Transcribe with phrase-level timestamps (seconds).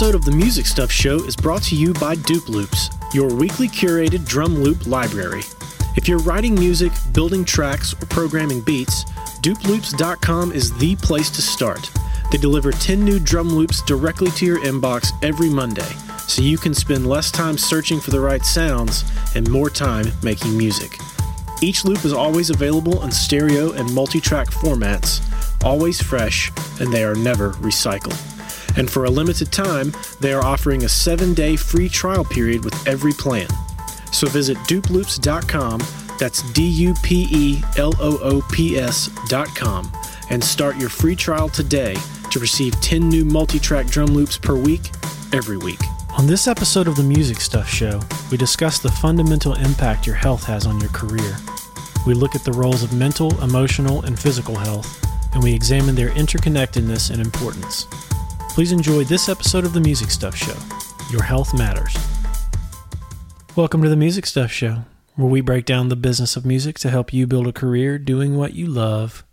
[0.00, 3.68] episode of the Music Stuff Show is brought to you by Dupe Loops, your weekly
[3.68, 5.42] curated drum loop library.
[5.94, 9.04] If you're writing music, building tracks, or programming beats,
[9.42, 11.90] dupeloops.com is the place to start.
[12.32, 15.92] They deliver 10 new drum loops directly to your inbox every Monday,
[16.26, 20.56] so you can spend less time searching for the right sounds and more time making
[20.56, 20.96] music.
[21.60, 25.20] Each loop is always available in stereo and multi track formats,
[25.62, 28.39] always fresh, and they are never recycled.
[28.76, 32.86] And for a limited time, they are offering a seven day free trial period with
[32.86, 33.48] every plan.
[34.12, 35.82] So visit dupeloops.com,
[36.18, 39.90] that's D U P E L O O P S.com,
[40.30, 41.96] and start your free trial today
[42.30, 44.90] to receive 10 new multi track drum loops per week,
[45.32, 45.80] every week.
[46.18, 48.00] On this episode of the Music Stuff Show,
[48.30, 51.36] we discuss the fundamental impact your health has on your career.
[52.06, 56.10] We look at the roles of mental, emotional, and physical health, and we examine their
[56.10, 57.86] interconnectedness and importance.
[58.54, 60.56] Please enjoy this episode of the Music Stuff Show.
[61.10, 61.96] Your health matters.
[63.56, 64.84] Welcome to the Music Stuff Show,
[65.16, 68.36] where we break down the business of music to help you build a career doing
[68.36, 69.24] what you love.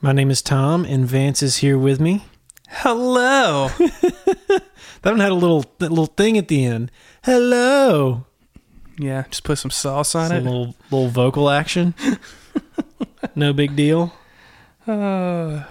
[0.00, 2.24] My name is Tom, and Vance is here with me.
[2.68, 3.68] Hello.
[3.78, 4.62] that
[5.04, 6.90] one had a little that little thing at the end.
[7.22, 8.26] Hello.
[8.98, 10.44] yeah, just put some sauce on Some it.
[10.44, 11.94] little little vocal action.
[13.36, 14.12] no big deal.
[14.86, 15.62] Uh,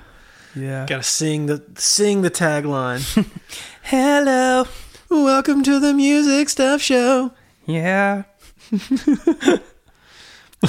[0.55, 0.85] yeah.
[0.85, 3.27] Got to sing the sing the tagline.
[3.83, 4.65] Hello.
[5.09, 7.31] Welcome to the Music Stuff Show.
[7.65, 8.23] Yeah.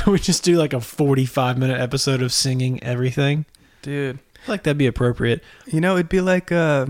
[0.06, 3.46] we just do like a 45 minute episode of singing everything.
[3.82, 4.18] Dude.
[4.18, 5.42] I feel like that'd be appropriate.
[5.66, 6.86] You know, it'd be like uh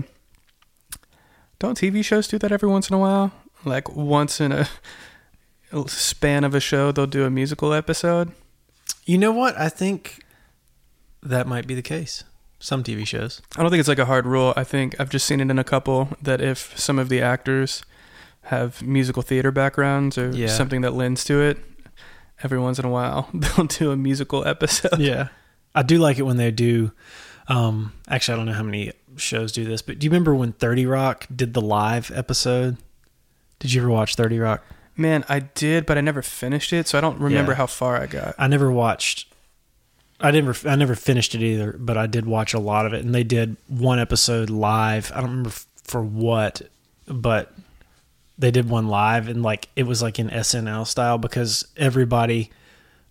[1.59, 3.31] don't TV shows do that every once in a while?
[3.63, 4.67] Like once in a
[5.87, 8.31] span of a show they'll do a musical episode.
[9.05, 9.57] You know what?
[9.57, 10.23] I think
[11.21, 12.23] that might be the case.
[12.65, 13.43] Some TV shows.
[13.55, 14.51] I don't think it's like a hard rule.
[14.57, 17.83] I think I've just seen it in a couple that if some of the actors
[18.45, 20.47] have musical theater backgrounds or Yeah.
[20.47, 21.59] something that lends to it,
[22.43, 24.97] every once in a while they'll do a musical episode.
[24.99, 25.27] Yeah.
[25.75, 26.91] I do like it when they do.
[27.47, 30.53] Um, actually, I don't know how many shows do this, but do you remember when
[30.53, 32.77] 30 Rock did the live episode?
[33.59, 34.63] Did you ever watch 30 Rock?
[34.97, 37.57] Man, I did, but I never finished it, so I don't remember Yeah.
[37.57, 38.33] how far I got.
[38.39, 39.31] I never watched.
[40.19, 43.03] I never, I never finished it either, but I did watch a lot of it,
[43.03, 45.11] and they did one episode live.
[45.13, 45.51] I don't remember
[45.83, 46.61] for what,
[47.07, 47.53] but
[48.37, 52.49] they did one live, and like it was like in SNL style because everybody,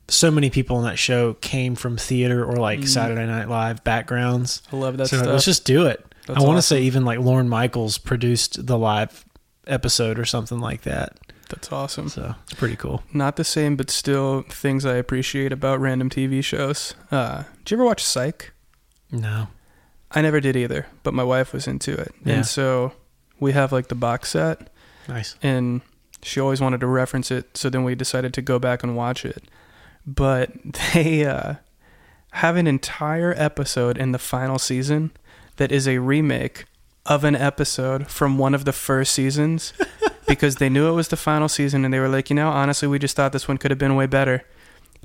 [0.08, 2.88] so many people on that show came from theater or like mm.
[2.88, 4.62] Saturday Night Live backgrounds.
[4.72, 5.28] I love that so stuff.
[5.28, 6.04] let's just do it.
[6.26, 6.78] That's I want to awesome.
[6.78, 9.26] say even like Lorne Michaels produced the live
[9.66, 11.18] episode or something like that.
[11.54, 12.08] That's awesome.
[12.08, 13.02] So it's pretty cool.
[13.12, 16.94] Not the same, but still things I appreciate about random TV shows.
[17.10, 18.52] Uh, did you ever watch Psych?
[19.12, 19.48] No.
[20.10, 22.12] I never did either, but my wife was into it.
[22.24, 22.34] Yeah.
[22.34, 22.92] And so
[23.40, 24.68] we have like the box set,
[25.08, 25.36] Nice.
[25.42, 25.80] and
[26.22, 29.24] she always wanted to reference it, so then we decided to go back and watch
[29.24, 29.44] it.
[30.06, 30.50] But
[30.94, 31.54] they uh,
[32.32, 35.12] have an entire episode in the final season
[35.56, 36.64] that is a remake
[37.06, 39.72] of an episode from one of the first seasons
[40.26, 42.88] because they knew it was the final season and they were like, you know, honestly,
[42.88, 44.44] we just thought this one could have been way better.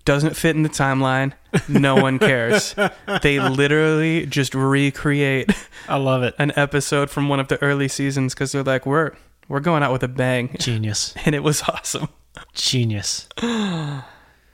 [0.05, 1.33] Doesn't fit in the timeline.
[1.67, 2.73] No one cares.
[3.21, 5.51] they literally just recreate
[5.87, 6.35] I love it.
[6.39, 9.11] an episode from one of the early seasons because they're like, we're
[9.49, 11.13] we're going out with a bang, Genius.
[11.25, 12.07] and it was awesome.
[12.53, 13.27] Genius.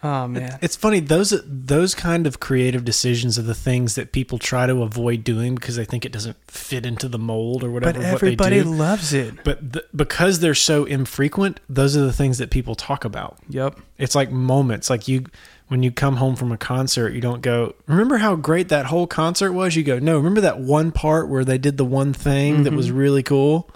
[0.03, 4.38] Oh man, It's funny those those kind of creative decisions are the things that people
[4.38, 7.94] try to avoid doing because they think it doesn't fit into the mold or whatever.
[7.94, 8.69] but what everybody they do.
[8.69, 9.44] loves it.
[9.44, 13.39] But th- because they're so infrequent, those are the things that people talk about.
[13.50, 13.79] Yep.
[13.97, 14.89] It's like moments.
[14.89, 15.25] Like you,
[15.69, 19.07] when you come home from a concert, you don't go, "Remember how great that whole
[19.07, 22.63] concert was?" You go, "No, remember that one part where they did the one thing
[22.63, 22.97] that was mm-hmm.
[22.97, 23.72] really cool."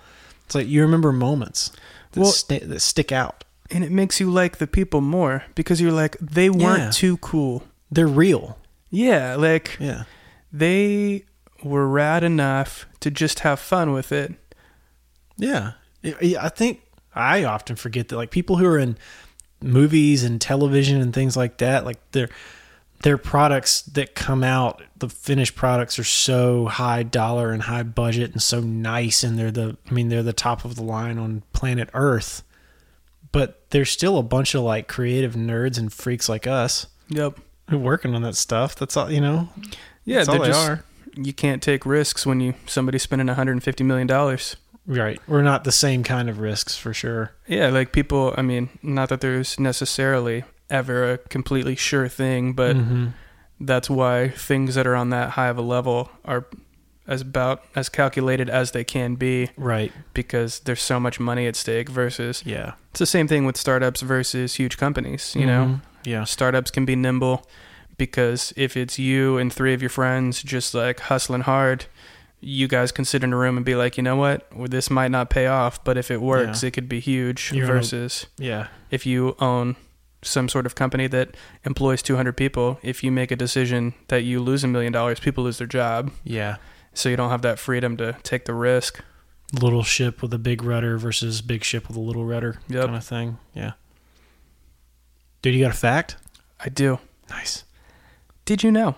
[0.45, 1.71] It's like you remember moments
[2.11, 3.43] that, Well- sta- that stick out.
[3.71, 6.89] And it makes you like the people more because you're like, they weren't Yeah.
[6.91, 7.63] too cool.
[7.91, 8.57] They're real.
[8.89, 10.03] Yeah, like Yeah.
[10.51, 11.25] they
[11.63, 14.33] were rad enough to just have fun with it.
[15.37, 15.73] Yeah.
[16.03, 16.81] I- I think
[17.15, 18.97] I often forget that like people who are in
[19.61, 22.29] movies and television and things like that, like their
[23.03, 28.33] their products that come out, the finished products are so high dollar and high budget
[28.33, 31.43] and so nice and they're the I mean they're the top of the line on
[31.53, 32.43] planet Earth.
[33.31, 37.39] But there's still a bunch of like creative nerds and freaks like us Yep.
[37.69, 38.75] who are working on that stuff.
[38.75, 39.49] That's all, you know.
[40.05, 40.83] Yeah, That's all they're just are.
[41.15, 44.55] you can't take risks when you somebody's spending 150 million dollars.
[44.87, 45.19] Right.
[45.27, 47.33] We're not the same kind of risks for sure.
[47.47, 52.75] Yeah, like people, I mean, not that there's necessarily ever a completely sure thing, but
[52.75, 53.13] Mhm.
[53.59, 56.47] that's why things that are on that high of a level are
[57.09, 59.91] as about as calculated as they can be Right.
[60.13, 62.73] because there's so much money at stake versus Yeah.
[62.91, 65.65] it's the same thing with startups versus huge companies, you know.
[65.65, 65.81] Mhm.
[66.05, 66.23] Yeah.
[66.23, 67.45] Startups can be nimble
[67.97, 71.85] because if it's you and three of your friends just like hustling hard,
[72.41, 74.89] you guys can sit in a room and be like, you know what, well, this
[74.89, 76.67] might not pay off, but if it works, Yeah.
[76.67, 77.51] it could be huge.
[77.53, 78.67] You're versus Yeah.
[78.91, 79.75] if you own
[80.21, 81.35] some sort of company that
[81.65, 85.43] employs 200 people, if you make a decision that you lose a million dollars, people
[85.45, 86.11] lose their job.
[86.23, 86.57] Yeah.
[86.93, 89.01] So you don't have that freedom to take the risk.
[89.53, 92.85] Little ship with a big rudder versus big ship with a little rudder Yep.
[92.85, 93.37] kind of thing.
[93.53, 93.71] Yeah.
[95.41, 96.17] Dude, you got a fact?
[96.59, 96.99] I do.
[97.29, 97.63] Nice.
[98.45, 98.95] Did you know?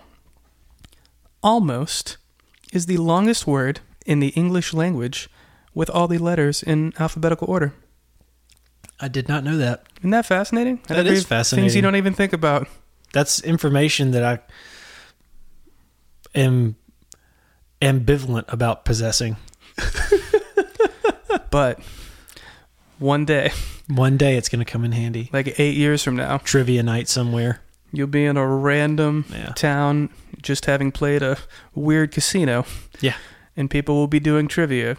[1.42, 2.16] Almost
[2.72, 5.28] is the longest word in the English language
[5.74, 7.72] with all the letters in alphabetical order.
[9.00, 9.84] I did not know that.
[10.00, 10.80] Isn't that fascinating?
[10.88, 12.68] That is even- Things you don't even think about.
[13.12, 14.38] That's information that I
[16.38, 16.76] am
[17.82, 19.36] ambivalent about possessing.
[21.50, 21.80] But
[22.98, 23.52] one day,
[23.88, 25.28] One day it's going to come in handy.
[25.34, 27.60] like eight years from now, Trivia night somewhere.
[27.92, 29.52] you'll be in a random Yeah.
[29.52, 30.08] town
[30.40, 31.36] just having played a
[31.74, 32.64] weird casino.
[33.00, 33.16] Yeah.
[33.54, 34.96] And people will be doing trivia.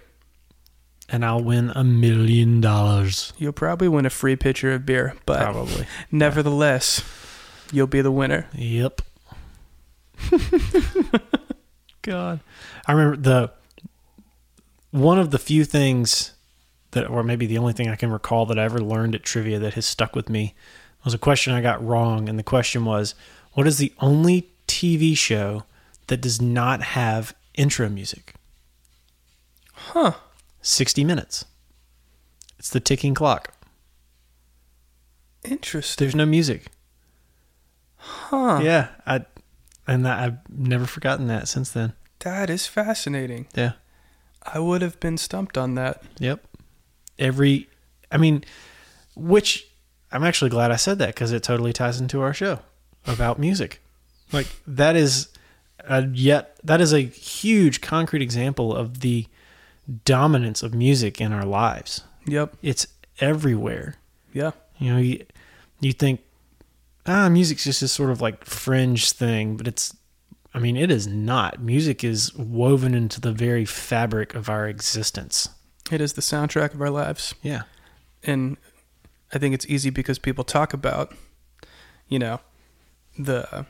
[1.10, 3.34] And I'll win a million dollars.
[3.40, 5.88] You'll probably win a free pitcher of beer, but Probably.
[6.12, 7.02] nevertheless,
[7.72, 8.48] you'll be the winner.
[8.54, 9.02] Yep.
[12.04, 12.40] God.
[12.86, 13.52] I remember the
[14.92, 16.34] one of the few things
[16.92, 19.58] that or maybe the only thing I can recall that I ever learned at trivia
[19.60, 20.54] that has stuck with me
[21.04, 23.16] was a question I got wrong and the question was
[23.54, 25.64] what is the only TV show
[26.08, 28.36] that does not have intro music?
[29.74, 30.14] Huh.
[30.62, 31.46] 60 minutes.
[32.60, 33.54] It's the ticking clock.
[35.44, 36.06] Interesting.
[36.06, 36.68] There's no music.
[37.98, 38.62] Huh.
[38.64, 39.26] Yeah, I
[39.88, 41.94] and that, I've never forgotten that since then.
[42.20, 43.48] That is fascinating.
[43.56, 43.74] Yeah.
[44.44, 46.04] I would have been stumped on that.
[46.20, 46.46] Yep.
[47.20, 47.70] Every,
[48.12, 48.44] I mean,
[49.16, 49.68] which
[50.12, 52.60] I'm actually glad I said that because it totally ties into our show
[53.08, 53.82] about music.
[54.32, 55.30] Like that is
[55.80, 59.28] a yet that is a huge concrete example of the
[60.06, 62.04] dominance of music in our lives.
[62.26, 62.56] Yep.
[62.62, 62.88] It's
[63.20, 63.96] everywhere.
[64.34, 64.52] Yeah.
[64.78, 65.26] You know, you,
[65.82, 66.22] you think
[67.06, 69.96] ah, music's just this sort of like fringe thing, but it's
[70.56, 71.60] I mean, it is not.
[71.62, 75.50] Music is woven into the very fabric of our existence.
[75.92, 77.34] It is the soundtrack of our lives.
[77.42, 77.64] Yeah.
[78.22, 78.58] And
[79.34, 81.14] I think it's easy because people talk about,
[82.08, 82.40] you know,
[83.18, 83.66] the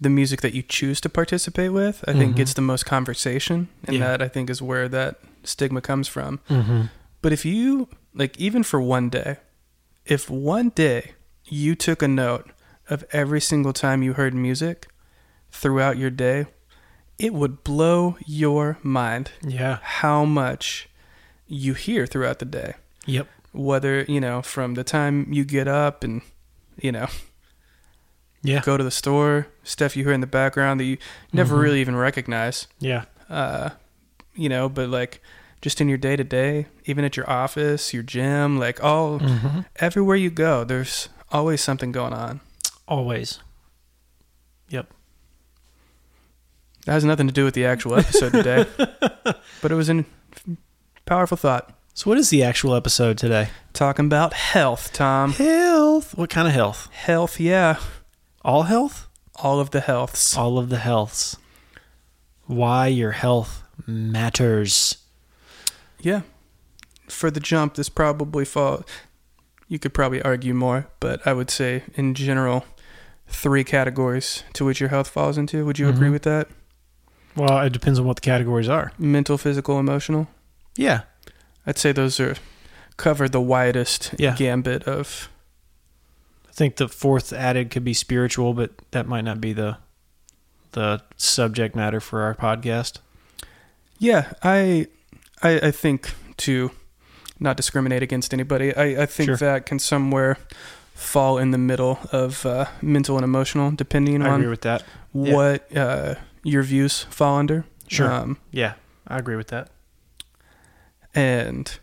[0.00, 2.04] the music that you choose to participate with.
[2.06, 2.36] I think Mhm.
[2.36, 4.06] gets the most conversation, and Yeah.
[4.08, 6.40] that I think is where that stigma comes from.
[6.50, 6.82] Mm-hmm.
[7.22, 9.38] But if you like, even for one day,
[10.04, 11.12] if one day
[11.46, 12.50] you took a note
[12.88, 14.86] of every single time you heard music
[15.50, 16.46] throughout your day,
[17.18, 19.78] it would blow your mind Yeah.
[19.82, 20.88] how much
[21.46, 22.74] you hear throughout the day.
[23.06, 23.28] Yep.
[23.52, 26.22] Whether, you know, from the time you get up and,
[26.80, 27.06] you know,
[28.42, 28.60] Yeah.
[28.64, 30.98] go to the store, stuff you hear in the background that you
[31.32, 31.60] never Mhm.
[31.62, 32.66] really even recognize.
[32.80, 33.04] Yeah.
[33.30, 33.70] Uh,
[34.34, 35.20] you know, but like
[35.60, 39.60] just in your day to day, even at your office, your gym, like all Mm-hmm.
[39.76, 42.40] everywhere you go, there's always something going on.
[42.86, 43.40] Always.
[44.68, 44.92] Yep.
[46.86, 48.66] That has nothing to do with the actual episode today,
[49.62, 50.04] but it was a
[51.06, 51.72] powerful thought.
[51.94, 53.48] So, what is the actual episode today?
[53.72, 55.32] Talking about health, Tom.
[55.32, 56.16] Health.
[56.16, 56.88] What kind of health?
[56.92, 57.78] Health, yeah.
[58.42, 59.08] All health?
[59.36, 60.36] All of the healths.
[60.36, 61.36] All of the healths.
[62.46, 64.98] Why your health matters.
[66.00, 66.22] Yeah.
[67.08, 68.84] For the jump, this probably fall.
[69.72, 72.66] You could probably argue more, but I would say in general,
[73.26, 75.64] three categories to which your health falls into.
[75.64, 76.12] Would you agree Mhm.
[76.12, 76.48] with that?
[77.34, 78.92] Well, it depends on what the categories are.
[78.98, 80.28] Mental, physical, emotional.
[80.76, 81.04] Yeah.
[81.66, 82.34] I'd say those are
[82.98, 84.36] cover the widest Yeah.
[84.36, 85.30] gambit of.
[86.46, 89.78] I think the fourth added could be spiritual, but that might not be the
[90.72, 92.98] the subject matter for our podcast.
[93.98, 94.88] Yeah, I,
[95.42, 96.72] I, I think to
[97.42, 98.74] not discriminate against anybody.
[98.74, 99.36] I, I think Sure.
[99.36, 100.36] that can somewhere
[100.94, 104.82] fall in the middle of uh, mental and emotional, depending I on agree with that.
[105.12, 105.34] Yeah.
[105.34, 107.64] what uh, your views fall under.
[107.88, 108.10] Sure.
[108.12, 108.74] Um, Yeah,
[109.08, 109.68] I agree with that.
[111.14, 111.78] and,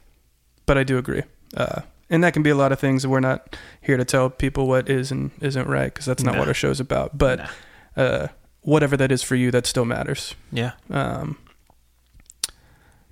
[0.65, 1.23] but I do agree.
[1.55, 3.05] Uh, and that can be a lot of things.
[3.05, 6.47] We're not here to tell people what is and isn't right because that's not what
[6.47, 7.17] our show's about.
[7.17, 7.49] But
[7.95, 8.27] uh,
[8.61, 10.33] whatever that is for you, that still matters.
[10.51, 11.37] yeah, Um,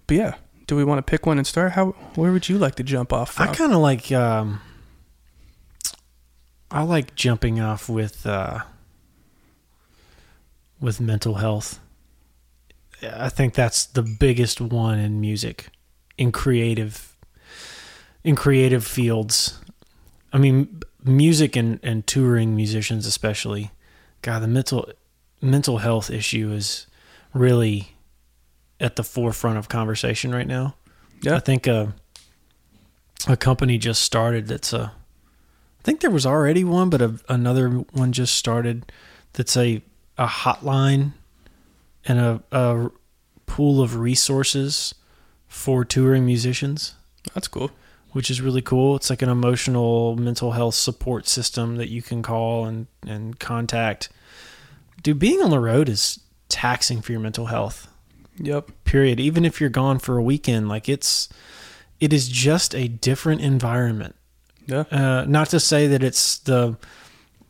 [0.07, 0.33] but yeah,
[0.67, 1.71] do we want to pick one and start?
[1.71, 3.49] How where would you like to jump off from?
[3.49, 4.61] I kind of like um,
[6.69, 8.59] I like jumping off with uh,
[10.79, 11.79] with mental health.
[13.01, 15.67] I think that's the biggest one in music,
[16.17, 17.15] in creative,
[18.23, 19.59] in creative fields.
[20.33, 23.71] I mean, music and, and touring musicians especially.
[24.21, 24.91] God, the mental
[25.41, 26.87] mental health issue is
[27.33, 27.95] really
[28.79, 30.75] at the forefront of conversation right now.
[31.21, 31.35] Yeah.
[31.35, 31.93] I think a
[33.27, 34.91] a company just started that's a
[35.79, 38.91] I think there was already one, but a, another one just started
[39.33, 39.81] that's a
[40.17, 41.13] a hotline
[42.05, 42.89] and a, a
[43.45, 44.93] pool of resources
[45.47, 46.95] for touring musicians,
[47.33, 47.71] That's cool.
[48.11, 48.95] which is really cool.
[48.95, 54.09] It's like an emotional mental health support system that you can call and, and contact.
[55.03, 56.19] Dude, being on the road is
[56.49, 57.87] taxing for your mental health.
[58.39, 58.71] Yep.
[58.83, 59.19] Period.
[59.19, 61.27] Even if you're gone for a weekend, like it's
[61.99, 64.15] it is just a different environment.
[64.67, 64.83] Yeah.
[64.91, 66.77] Uh, not to say that it's the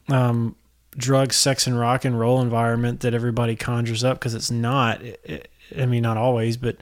[0.08, 0.56] um,
[0.96, 5.02] drug, sex, and rock and roll environment that everybody conjures up because it's not.
[5.02, 6.78] It- it- I mean, not always, but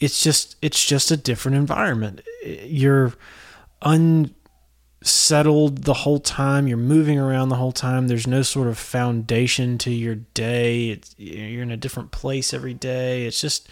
[0.00, 2.20] it's just it's just a different environment.
[2.44, 3.12] You're
[5.02, 6.68] unsettled the whole time.
[6.68, 8.06] You're moving around the whole time.
[8.06, 10.90] There's no sort of foundation to your day.
[10.90, 13.26] It's, you're in a different place every day.
[13.26, 13.68] It's just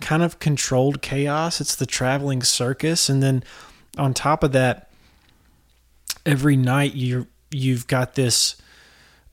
[0.00, 1.60] kind of controlled chaos.
[1.60, 3.42] It's the traveling circus, and then
[3.96, 4.90] on top of that,
[6.24, 8.54] every night you you've got this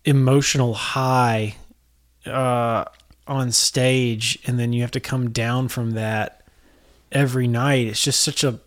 [0.04, 1.58] emotional high
[2.25, 2.86] uh,
[3.28, 6.42] on stage, and then you have to come down from that
[7.12, 7.86] every night.
[7.86, 8.60] It's just such a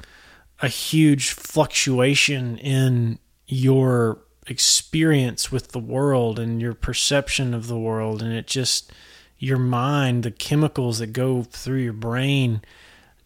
[0.60, 8.22] a huge fluctuation in your experience with the world and your perception of the world,
[8.22, 8.92] and it just
[9.38, 12.60] your mind, the chemicals that go through your brain,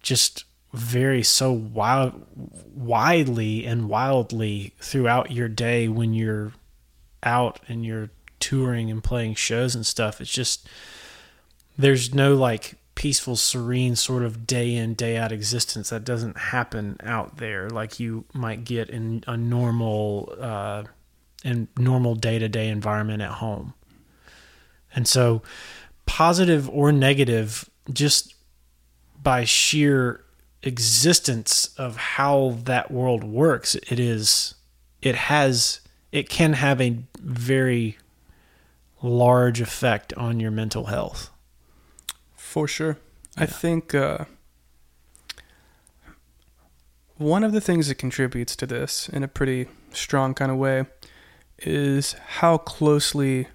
[0.02, 2.26] just vary so wild,
[2.74, 6.52] widely and wildly throughout your day when you're
[7.22, 8.10] out and you're
[8.40, 10.20] touring and playing shows and stuff.
[10.20, 10.68] It's just
[11.78, 16.96] there's no like peaceful, serene sort of day in, day out existence that doesn't happen
[17.02, 20.82] out there like you might get in a normal uh
[21.44, 23.74] in normal day to day environment at home.
[24.94, 25.42] And so
[26.06, 28.34] positive or negative, just
[29.20, 30.24] by sheer
[30.62, 34.54] existence of how that world works, it is
[35.00, 35.80] it has
[36.12, 37.98] it can have a very
[39.02, 41.30] large effect on your mental health.
[42.52, 42.98] For sure.
[43.38, 44.26] I think uh,
[47.16, 50.84] one of the things that contributes to this in a pretty strong kind of way
[51.60, 53.48] is how closely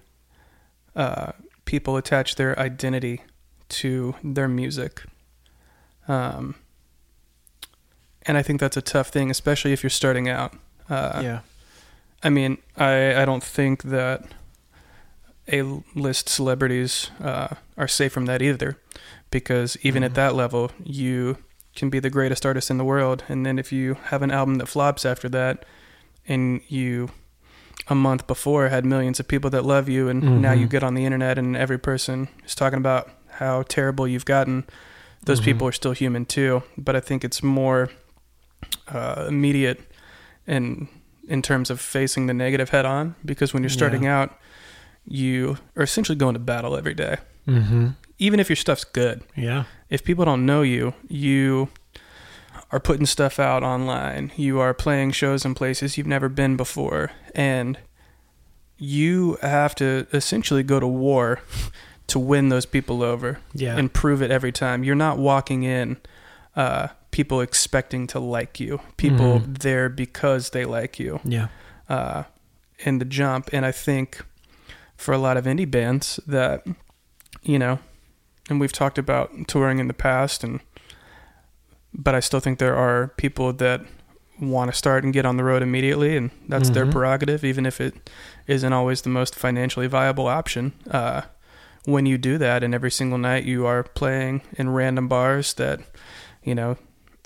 [0.96, 1.30] uh,
[1.64, 3.22] people attach their identity
[3.68, 5.04] to their music.
[6.08, 6.56] Um,
[8.22, 10.54] and I think that's a tough thing, especially if you're starting out.
[10.90, 11.40] Uh, yeah.
[12.24, 14.24] I mean, I, I don't think that
[15.52, 18.76] A-list celebrities uh, are safe from that either,
[19.30, 20.14] because even at Mhm.
[20.14, 21.38] that level, you
[21.74, 24.56] can be the greatest artist in the world, and then if you have an album
[24.56, 25.64] that flops after that,
[26.26, 27.10] and you
[27.90, 30.70] a month before had millions of people that love you, and now you Mhm.
[30.70, 34.64] get on the internet and every person is talking about how terrible you've gotten.
[35.24, 35.44] Those Mhm.
[35.44, 37.88] people are still human too, but I think it's more
[38.88, 39.80] uh, immediate
[40.46, 40.88] in
[41.28, 44.18] in terms of facing the negative head on because when you're starting Yeah.
[44.22, 44.38] out,
[45.08, 47.16] you are essentially going to battle every day.
[47.46, 47.88] Mm-hmm.
[48.18, 49.64] Even if your stuff's good, Yeah.
[49.88, 51.68] if people don't know you, you
[52.70, 54.32] are putting stuff out online.
[54.36, 57.78] You are playing shows in places you've never been before, and
[58.76, 61.40] you have to essentially go to war
[62.08, 63.76] to win those people over Yeah.
[63.76, 64.84] and prove it every time.
[64.84, 65.96] You're not walking in
[66.56, 69.58] uh, people expecting to like you, people Mhm.
[69.58, 71.48] there because they like you yeah.
[71.88, 72.24] uh,
[72.80, 73.50] in the jump.
[73.52, 74.24] And I think
[74.98, 76.66] for a lot of indie bands that,
[77.42, 77.78] you know,
[78.50, 80.60] and we've talked about touring in the past, and
[81.94, 83.80] but I still think there are people that
[84.40, 86.92] want to start and get on the road immediately, and that's their Mhm.
[86.92, 88.10] prerogative, even if it
[88.46, 90.72] isn't always the most financially viable option.
[90.90, 91.22] Uh,
[91.86, 95.80] when you do that, and every single night you are playing in random bars that,
[96.44, 96.76] you know,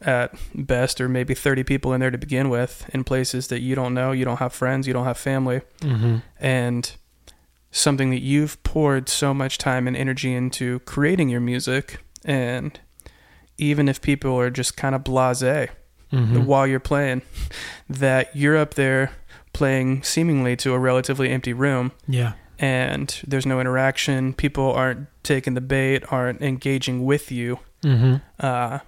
[0.02, 3.74] at best or maybe 30 people in there to begin with in places that you
[3.74, 6.16] don't know, you don't have friends, you don't have family, Mm-hmm.
[6.40, 6.92] and
[7.72, 12.78] something that you've poured so much time and energy into creating your music and
[13.58, 15.70] even if people are just kind of blasé
[16.12, 16.44] Mm-hmm.
[16.44, 17.22] while you're playing
[17.88, 19.12] that you're up there
[19.54, 22.34] playing seemingly to a relatively empty room Yeah.
[22.58, 28.16] and there's no interaction people aren't taking the bait aren't engaging with you Mm-hmm.
[28.40, 28.80] uh,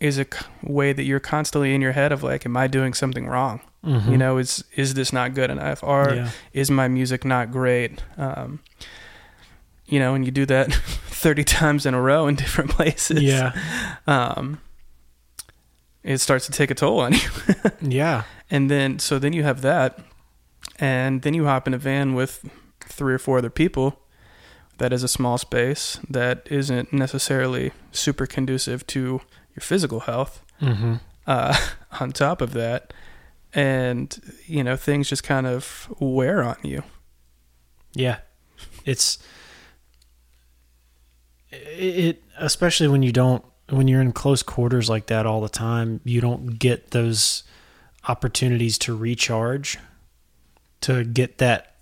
[0.00, 0.24] is a
[0.62, 4.12] way that you're constantly in your head of like am i doing something wrong Mm-hmm.
[4.12, 6.30] you know is is this not good enough or yeah.
[6.52, 8.60] is my music not great um,
[9.86, 10.72] you know and you do that
[11.22, 13.22] 30 times in a row in different places.
[13.22, 13.52] Yeah.
[14.08, 14.60] Um,
[16.02, 17.20] it starts to take a toll on you.
[17.80, 18.24] Yeah.
[18.50, 20.00] And then, so then you have that.
[20.80, 22.44] And then you hop in a van with
[22.80, 24.00] three or four other people.
[24.78, 29.20] That is a small space that isn't necessarily super conducive to
[29.54, 30.42] your physical health.
[30.60, 30.94] Mm-hmm.
[31.24, 31.56] Uh,
[32.00, 32.92] on top of that,
[33.54, 36.82] and you know things just kind of wear on you.
[37.94, 38.18] Yeah.
[38.84, 39.18] It's
[41.50, 46.00] it especially when you don't when you're in close quarters like that all the time,
[46.04, 47.42] you don't get those
[48.08, 49.78] opportunities to recharge,
[50.82, 51.76] to get that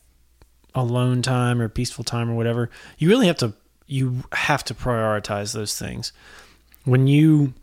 [0.74, 2.70] alone time or peaceful time or whatever.
[2.98, 3.54] You really have to
[3.86, 6.12] you have to prioritize those things.
[6.84, 7.54] When you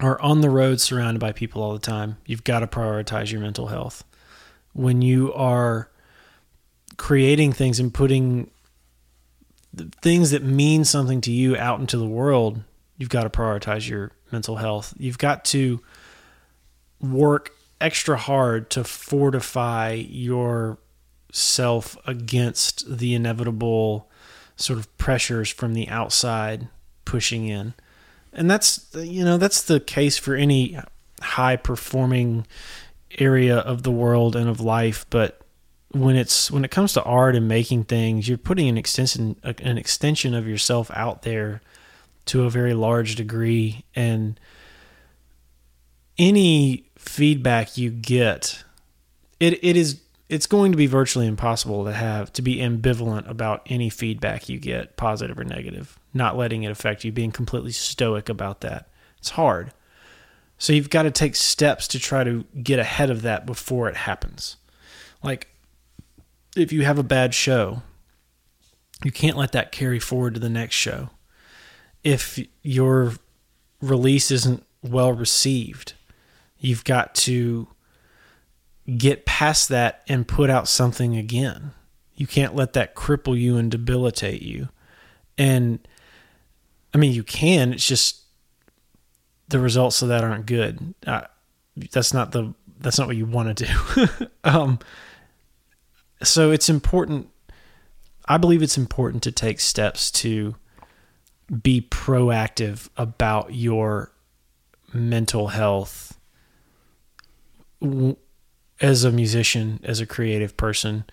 [0.00, 3.40] are on the road surrounded by people all the time, you've got to prioritize your
[3.40, 4.04] mental health.
[4.72, 5.90] When you are
[6.96, 8.50] creating things and putting
[10.02, 12.62] things that mean something to you out into the world,
[12.96, 14.94] you've got to prioritize your mental health.
[14.98, 15.80] You've got to
[17.00, 20.78] work extra hard to fortify yourself
[22.06, 24.10] against the inevitable
[24.56, 26.68] sort of pressures from the outside
[27.04, 27.74] pushing in.
[28.36, 30.78] And that's you know that's the case for any
[31.20, 32.46] high performing
[33.18, 35.40] area of the world and of life, but
[35.90, 39.78] when it's when it comes to art and making things, you're putting an extension an
[39.78, 41.62] extension of yourself out there
[42.26, 43.84] to a very large degree.
[43.94, 44.38] And
[46.18, 48.64] any feedback you get
[49.38, 53.62] it it is it's going to be virtually impossible to have to be ambivalent about
[53.66, 58.28] any feedback you get positive or negative not letting it affect you being completely stoic
[58.28, 59.72] about that it's hard
[60.58, 63.96] so you've got to take steps to try to get ahead of that before it
[63.96, 64.56] happens
[65.22, 65.48] like
[66.56, 67.82] if you have a bad show,
[69.04, 71.10] you can't let that carry forward to the next show.
[72.02, 73.14] If your
[73.80, 75.92] release isn't well received,
[76.58, 77.68] you've got to
[78.96, 81.72] get past that and put out something again.
[82.14, 84.70] You can't let that cripple you and debilitate you.
[85.36, 85.86] And
[86.96, 88.22] I mean, you can, it's just
[89.48, 90.94] the results of that aren't good.
[91.06, 91.22] Uh,
[91.92, 94.26] that's not the that's not what you want to do.
[94.44, 94.78] um,
[96.22, 97.28] so it's important
[98.28, 100.56] I believe it's important to take steps to
[101.62, 104.10] be proactive about your
[104.92, 106.18] mental health
[108.80, 111.04] as a musician, as a creative person,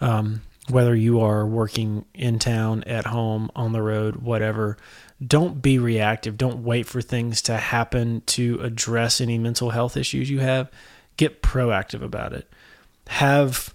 [0.00, 4.76] um, whether you are working in town, at home, on the road, whatever.
[5.24, 6.36] Don't be reactive.
[6.36, 10.70] Don't wait for things to happen to address any mental health issues you have.
[11.16, 12.50] Get proactive about it.
[13.08, 13.74] Have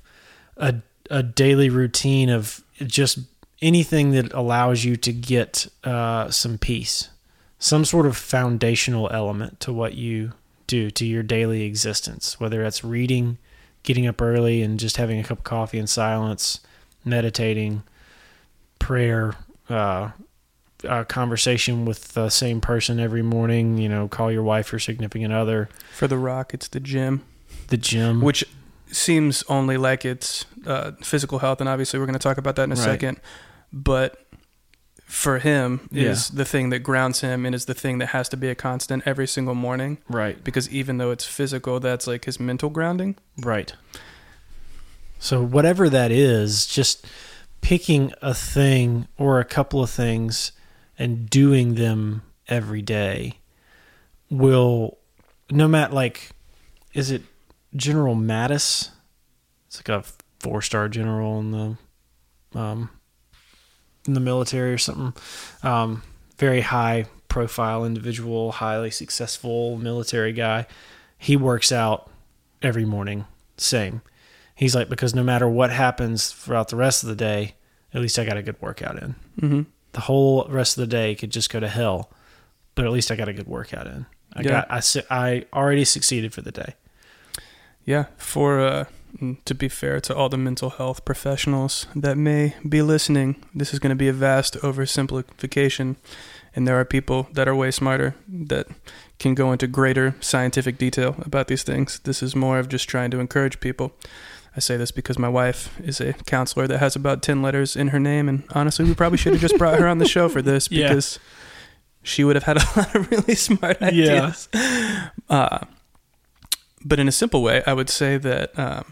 [0.57, 0.75] a
[1.10, 3.19] a daily routine of just
[3.62, 7.10] anything that allows you to get uh, some peace,
[7.60, 10.33] some sort of foundational element to what you
[10.67, 13.38] do to your daily existence, whether that's reading,
[13.83, 16.60] getting up early and just having a cup of coffee in silence,
[17.05, 17.83] meditating,
[18.79, 19.36] prayer,
[19.69, 20.12] uh,
[20.88, 23.78] a conversation with the same person every morning.
[23.78, 25.69] You know, call your wife or significant other.
[25.95, 27.23] For The Rock, it's the gym.
[27.67, 28.45] The gym, which
[28.91, 32.63] seems only like it's uh, physical health, and obviously we're going to talk about that
[32.63, 32.84] in a Right.
[32.84, 33.19] second.
[33.73, 34.21] But
[35.06, 36.38] for him is Yeah.
[36.38, 39.04] the thing that grounds him and is the thing that has to be a constant
[39.06, 39.97] every single morning.
[40.10, 43.15] right, Because even though it's physical, that's like his mental grounding.
[43.38, 43.73] Right.
[45.19, 47.06] So whatever that is, just
[47.62, 50.52] picking a thing or a couple of things
[50.97, 53.39] and doing them every day
[54.29, 54.97] will
[55.49, 56.31] no matter like
[56.93, 57.21] is it
[57.75, 58.89] General Mattis?
[59.67, 60.03] It's like a
[60.39, 62.89] four star general in the um
[64.07, 65.13] in the military or something.
[65.63, 66.03] Um
[66.38, 70.65] very high profile individual, highly successful military guy.
[71.17, 72.10] He works out
[72.62, 73.25] every morning.
[73.57, 74.01] Same.
[74.55, 77.55] He's like, because no matter what happens throughout the rest of the day,
[77.93, 79.15] at least I got a good workout in.
[79.39, 79.62] Mm-hmm.
[79.97, 82.12] The whole rest of the day could just go to hell,
[82.75, 84.05] but at least I got a good workout in.
[84.31, 84.49] I Yeah.
[84.49, 86.75] got I I already succeeded for the day.
[87.83, 88.86] Yeah, for uh,
[89.19, 93.73] mm, to be fair to all the mental health professionals that may be listening, this
[93.73, 95.95] is going to be a vast oversimplification,
[96.55, 98.13] and there are people that are way smarter
[98.49, 98.67] that
[99.17, 101.99] can go into greater scientific detail about these things.
[102.03, 103.91] This is more of just trying to encourage people.
[104.58, 107.89] I say this because my wife is a counselor that has about 10 letters in
[107.89, 110.41] her name, and honestly, we probably should have just brought her on the show for
[110.41, 110.88] this Yeah.
[110.89, 111.20] because
[112.02, 114.50] she would have had a lot of really smart ideas.
[115.30, 115.60] Uh,
[116.84, 118.91] but in a simple way, I would say that um,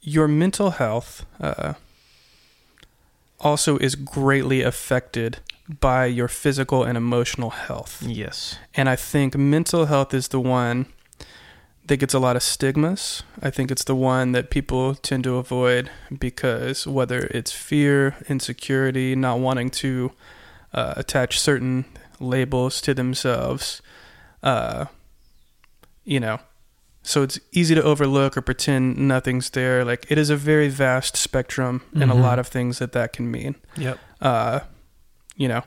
[0.00, 1.74] your mental health uh,
[3.40, 5.38] also is greatly affected
[5.80, 8.02] by your physical and emotional health.
[8.06, 8.58] Yes.
[8.74, 10.86] And I think mental health is the one
[11.86, 13.22] that gets a lot of stigmas.
[13.42, 19.14] I think it's the one that people tend to avoid because whether it's fear, insecurity,
[19.14, 20.12] not wanting to
[20.72, 21.84] uh, attach certain
[22.20, 23.82] labels to themselves,
[24.42, 24.86] uh,
[26.04, 26.38] you know,
[27.02, 29.84] so it's easy to overlook or pretend nothing's there.
[29.84, 32.22] Like it is a very vast spectrum and a Mhm.
[32.22, 33.56] lot of things that that can mean.
[33.76, 33.98] Yep.
[34.22, 34.60] Uh,
[35.36, 35.62] you know,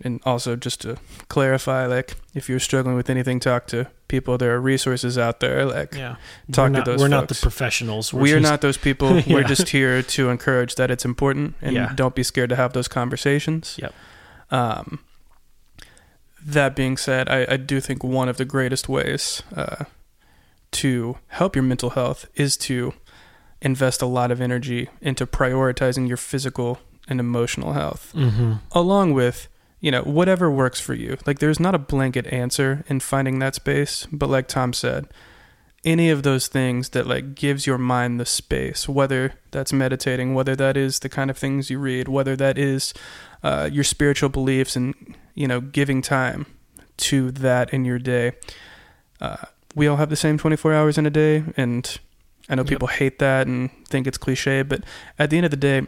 [0.00, 0.96] and also just to
[1.28, 4.36] clarify, like if you're struggling with anything, talk to people.
[4.36, 5.64] There are resources out there.
[5.64, 6.16] Like Yeah.
[6.52, 8.12] Talk we're to not, those We're not the professionals.
[8.12, 9.22] We're we are just- not those people.
[9.34, 11.92] We're just here to encourage that it's important and Yeah.
[11.94, 13.76] don't be scared to have those conversations.
[13.82, 13.94] Yep.
[14.50, 14.98] Um,
[16.44, 19.84] that being said, I, I do think one of the greatest ways uh,
[20.72, 22.92] to help your mental health is to
[23.62, 28.60] invest a lot of energy into prioritizing your physical and emotional health, Mhm.
[28.72, 29.48] along with
[29.80, 31.16] you know whatever works for you.
[31.26, 35.08] Like there's not a blanket answer in finding that space, but like Tom said,
[35.84, 40.54] any of those things that like gives your mind the space, whether that's meditating, whether
[40.56, 42.92] that is the kind of things you read, whether that is
[43.42, 44.94] uh, your spiritual beliefs, and
[45.34, 46.46] you know giving time
[46.98, 48.32] to that in your day.
[49.20, 49.36] Uh,
[49.74, 51.98] we all have the same 24 hours in a day, and
[52.48, 52.68] I know Yep.
[52.68, 54.82] people hate that and think it's cliche, but
[55.18, 55.86] at the end of the day,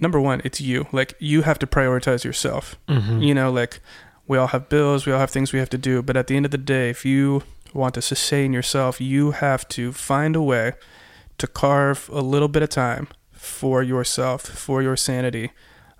[0.00, 0.86] number one, it's you.
[0.92, 2.76] Like you have to prioritize yourself.
[2.88, 3.24] Mhm.
[3.24, 3.80] You know, like
[4.26, 6.36] we all have bills, we all have things we have to do, but at the
[6.36, 7.42] end of the day, if you
[7.74, 10.72] want to sustain yourself, you have to find a way
[11.38, 15.50] to carve a little bit of time for yourself, for your sanity,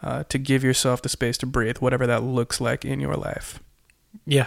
[0.02, 3.60] uh, to give yourself the space to breathe, whatever that looks like in your life.
[4.26, 4.46] Yeah.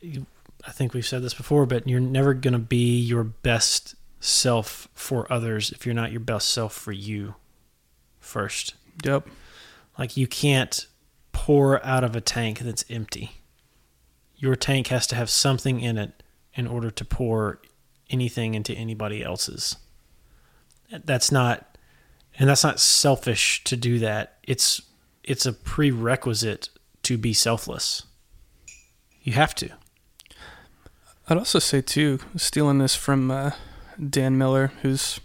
[0.00, 0.26] You-
[0.68, 4.88] I think we've said this before, but you're never going to be your best self
[4.94, 7.34] for others if you're not your best self for you
[8.26, 8.74] first.
[9.04, 9.28] Yep.
[9.98, 10.86] Like you can't
[11.32, 13.32] pour out of a tank that's empty.
[14.36, 16.22] Your tank has to have something in it
[16.54, 17.60] in order to pour
[18.10, 19.76] anything into anybody else's.
[20.90, 21.76] That's not
[22.38, 24.38] and that's not selfish to do that.
[24.42, 24.82] It's
[25.24, 26.68] it's a prerequisite
[27.02, 28.04] to be selfless.
[29.22, 29.70] You have to.
[31.28, 33.50] I'd also say too, stealing this from uh,
[33.98, 35.20] Dan Miller, who's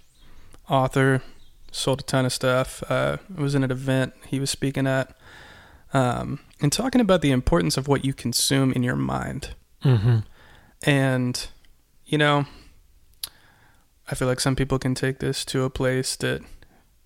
[0.67, 1.21] author,
[1.71, 2.83] sold a ton of stuff.
[2.89, 5.15] Uh, was in an event he was speaking at,
[5.93, 9.55] um, and talking about the importance of what you consume in your mind.
[9.83, 10.19] Mm-hmm.
[10.83, 11.47] And
[12.05, 12.45] you know,
[14.09, 16.41] I feel like some people can take this to a place that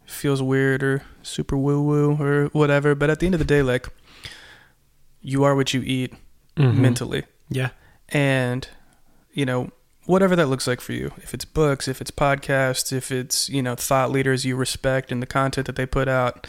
[0.05, 2.95] feels weird or super woo woo or whatever.
[2.95, 3.87] But at the end of the day, like
[5.21, 6.13] you are what you eat
[6.57, 7.69] mentally Yeah.
[8.09, 8.67] and
[9.33, 9.71] you know
[10.05, 13.61] whatever that looks like for you if it's books if it's podcasts if it's you
[13.61, 16.45] know thought leaders you respect and the content that they put out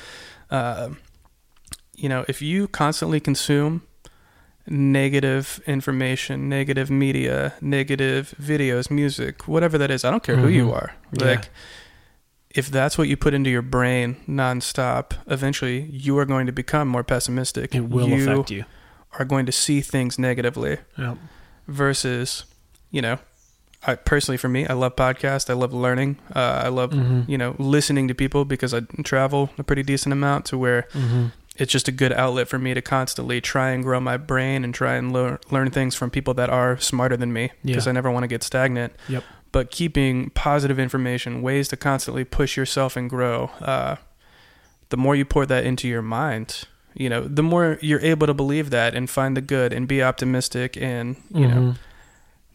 [0.51, 0.89] uh,
[1.95, 3.83] you know if you constantly consume
[4.69, 10.67] negative information negative media negative videos music whatever that is i don't care who you
[10.67, 10.73] Mhm.
[10.75, 11.25] are Yeah.
[11.27, 11.49] like
[12.51, 16.89] if that's what you put into your brain nonstop eventually you are going to become
[16.89, 18.65] more pessimistic It will you affect you.
[19.19, 21.17] are going to see things negatively Yep.
[21.69, 22.45] versus
[22.91, 23.19] you know
[23.87, 27.29] I personally for me I love podcasts I love learning uh, I love Mhm.
[27.29, 31.27] you know listening to people because I travel a pretty decent amount to where Mm-hmm.
[31.57, 34.75] it's just a good outlet for me to constantly try and grow my brain and
[34.75, 37.91] try and learn learn things from people that are smarter than me because Yeah.
[37.91, 39.25] I never want to get stagnant Yep.
[39.53, 43.97] but keeping positive information ways to constantly push yourself and grow uh,
[44.91, 48.35] the more you pour that into your mind you know the more you're able to
[48.35, 51.77] believe that and find the good and be optimistic and you know Mhm.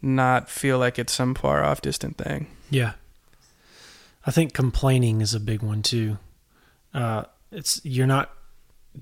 [0.02, 2.48] Not feel like it's some far off distant thing.
[2.70, 2.92] Yeah.
[4.26, 6.18] I think complaining is a big one too.
[6.92, 8.30] Uh, it's you're not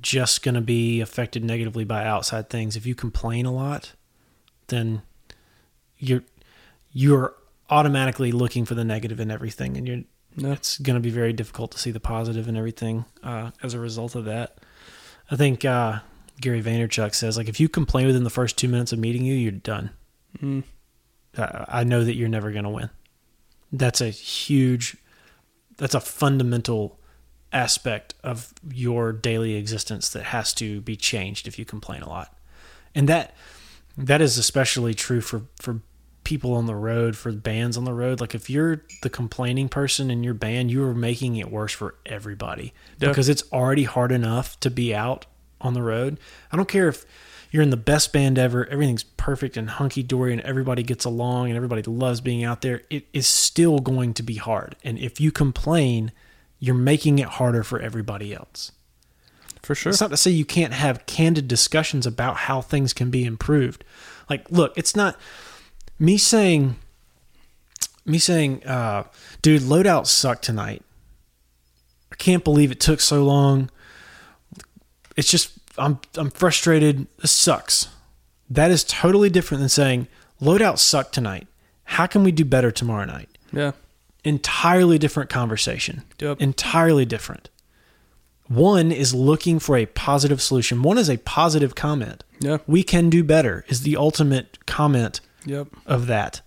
[0.01, 2.77] just going to be affected negatively by outside things.
[2.77, 3.93] If you complain a lot,
[4.69, 5.03] then
[5.99, 6.23] you're
[6.93, 7.35] you're
[7.69, 10.03] automatically looking for the negative in everything, and you're
[10.37, 10.53] No.
[10.53, 13.81] it's going to be very difficult to see the positive in everything uh, as a
[13.81, 14.59] result of that.
[15.31, 16.01] I think uh,
[16.41, 19.35] Gary Vaynerchuk says like if you complain within the first two minutes of meeting you,
[19.35, 19.91] you're done.
[20.41, 20.63] Mm.
[21.37, 22.91] I I know that you're never going to win.
[23.73, 24.97] That's a huge,
[25.77, 26.99] that's a fundamental
[27.53, 32.37] aspect of your daily existence that has to be changed if you complain a lot.
[32.95, 33.35] And that,
[33.97, 35.81] that is especially true for, for
[36.25, 38.21] people on the road, for bands on the road.
[38.21, 41.95] Like if you're the complaining person in your band, you are making it worse for
[42.07, 45.27] everybody because it's already hard enough to be out
[45.61, 46.19] on the road.
[46.53, 47.05] I don't care if
[47.51, 51.49] you're in the best band ever, everything's perfect and hunky dory, and everybody gets along
[51.49, 52.83] and everybody loves being out there.
[52.91, 54.77] It is still going to be hard.
[54.85, 56.13] And if you complain,
[56.59, 58.73] you're making it harder for everybody else.
[59.63, 59.91] For sure.
[59.91, 63.85] It's not to say you can't have candid discussions about how things can be improved.
[64.29, 65.19] Like, look, it's not
[65.99, 66.77] me saying,
[68.07, 69.05] me saying, uh,
[69.43, 70.83] dude, loadout sucked tonight.
[72.13, 73.71] I can't believe it took so long.
[75.17, 77.07] It's just, I'm, I'm frustrated.
[77.19, 77.89] This sucks.
[78.49, 80.09] That is totally different than saying,
[80.41, 81.47] loadout sucked tonight.
[81.85, 83.29] How can we do better tomorrow night?
[83.53, 83.73] yeah.
[84.23, 86.03] Entirely different conversation.
[86.21, 86.43] Yep.
[86.43, 87.49] Entirely different.
[88.49, 90.83] One is looking for a positive solution.
[90.83, 92.23] One is a positive comment.
[92.39, 92.59] Yeah.
[92.67, 95.69] We can do better is the ultimate comment Yep.
[95.87, 96.43] of that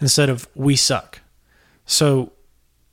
[0.00, 1.20] instead of we suck.
[1.84, 2.30] So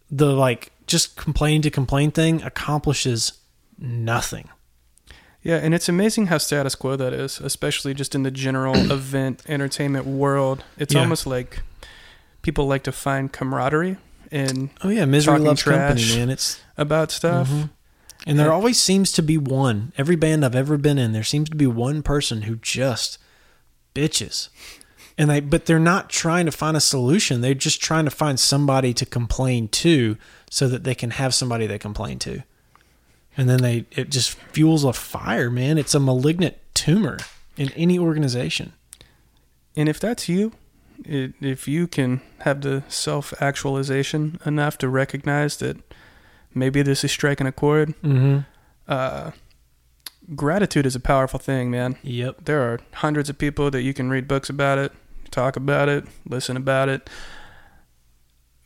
[0.09, 3.33] the like just complain to complain thing accomplishes
[3.77, 4.49] nothing.
[5.43, 9.41] Yeah, and it's amazing how status quo that is, especially just in the general event
[9.47, 10.63] entertainment world.
[10.77, 11.01] It's Yeah.
[11.01, 11.61] almost like
[12.41, 13.97] people like to find camaraderie
[14.31, 15.99] in Oh yeah, misery loves trash.
[16.01, 16.29] company, man.
[16.29, 17.49] It's about stuff.
[17.49, 17.69] Mhm.
[18.25, 18.53] and there Yeah.
[18.53, 19.91] always seems to be one.
[19.97, 23.17] Every band I've ever been in, there seems to be one person who just
[23.93, 24.47] bitches.
[25.17, 27.41] And they but they're not trying to find a solution.
[27.41, 30.17] They're just trying to find somebody to complain to
[30.49, 32.43] so that they can have somebody they complain to.
[33.35, 35.77] And then they it just fuels a fire, man.
[35.77, 37.17] It's a malignant tumor
[37.57, 38.73] in any organization.
[39.75, 40.51] And if that's you,
[41.03, 45.77] it, if you can have the self actualization enough to recognize that
[46.53, 48.39] maybe this is striking a chord, Mm-hmm.
[48.87, 49.31] uh,
[50.35, 51.97] gratitude is a powerful thing, man.
[52.03, 52.45] Yep.
[52.45, 54.91] There are hundreds of people that you can read books about it,
[55.31, 57.09] talk about it, listen about it.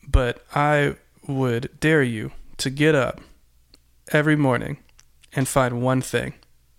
[0.06, 3.20] But I would dare you to get up
[4.12, 4.78] every morning
[5.34, 6.34] and find one thing.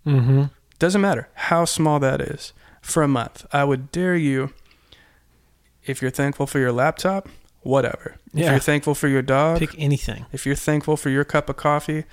[0.06, 0.44] Mm-hmm.
[0.78, 3.44] Doesn't matter how small that is for a month.
[3.52, 4.52] I would dare you,
[5.84, 7.28] if you're thankful for your laptop,
[7.60, 8.16] whatever.
[8.32, 8.46] Yeah.
[8.46, 10.24] If you're thankful for your dog, Pick anything.
[10.32, 12.04] if you're thankful for your cup of coffee,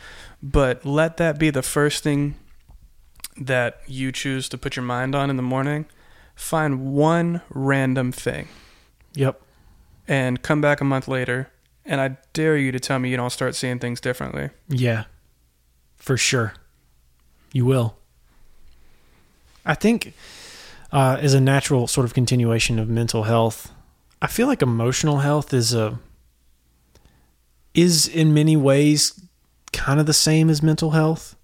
[0.44, 2.36] but let that be the first thing
[3.40, 5.86] that you choose to put your mind on in the morning.
[6.36, 8.48] Find one random thing
[9.14, 9.42] Yep.
[10.08, 11.50] and come back a month later,
[11.88, 14.50] and I dare you to tell me you don't start seeing things differently.
[14.68, 15.06] Yeah.
[15.96, 16.54] For sure.
[17.54, 17.98] You will.
[19.66, 20.14] I think
[20.92, 23.72] uh, as a natural sort of continuation of mental health,
[24.22, 26.00] I feel like emotional health is a
[27.74, 29.20] is in many ways
[29.72, 31.36] kind of the same as mental health.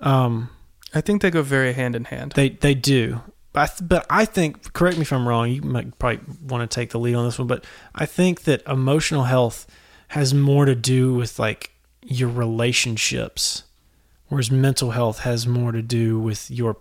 [0.00, 0.48] Um,
[0.94, 2.32] I think they go very hand in hand.
[2.32, 3.20] they they do.
[3.58, 5.50] But I, th- but I think correct me if I'm wrong.
[5.50, 8.62] You might probably want to take the lead on this one, but I think that
[8.68, 9.66] emotional health
[10.08, 11.72] has more to do with like
[12.04, 13.64] your relationships,
[14.28, 16.76] whereas mental health has more to do with your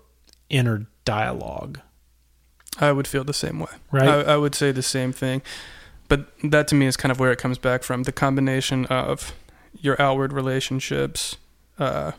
[0.51, 1.79] inner dialogue.
[2.77, 3.71] I would feel the same way.
[3.91, 4.07] Right.
[4.07, 5.41] I, I would say the same thing.
[6.07, 9.33] But that to me is kind of where it comes back from the combination of
[9.73, 11.37] your outward relationships
[11.79, 12.11] uh,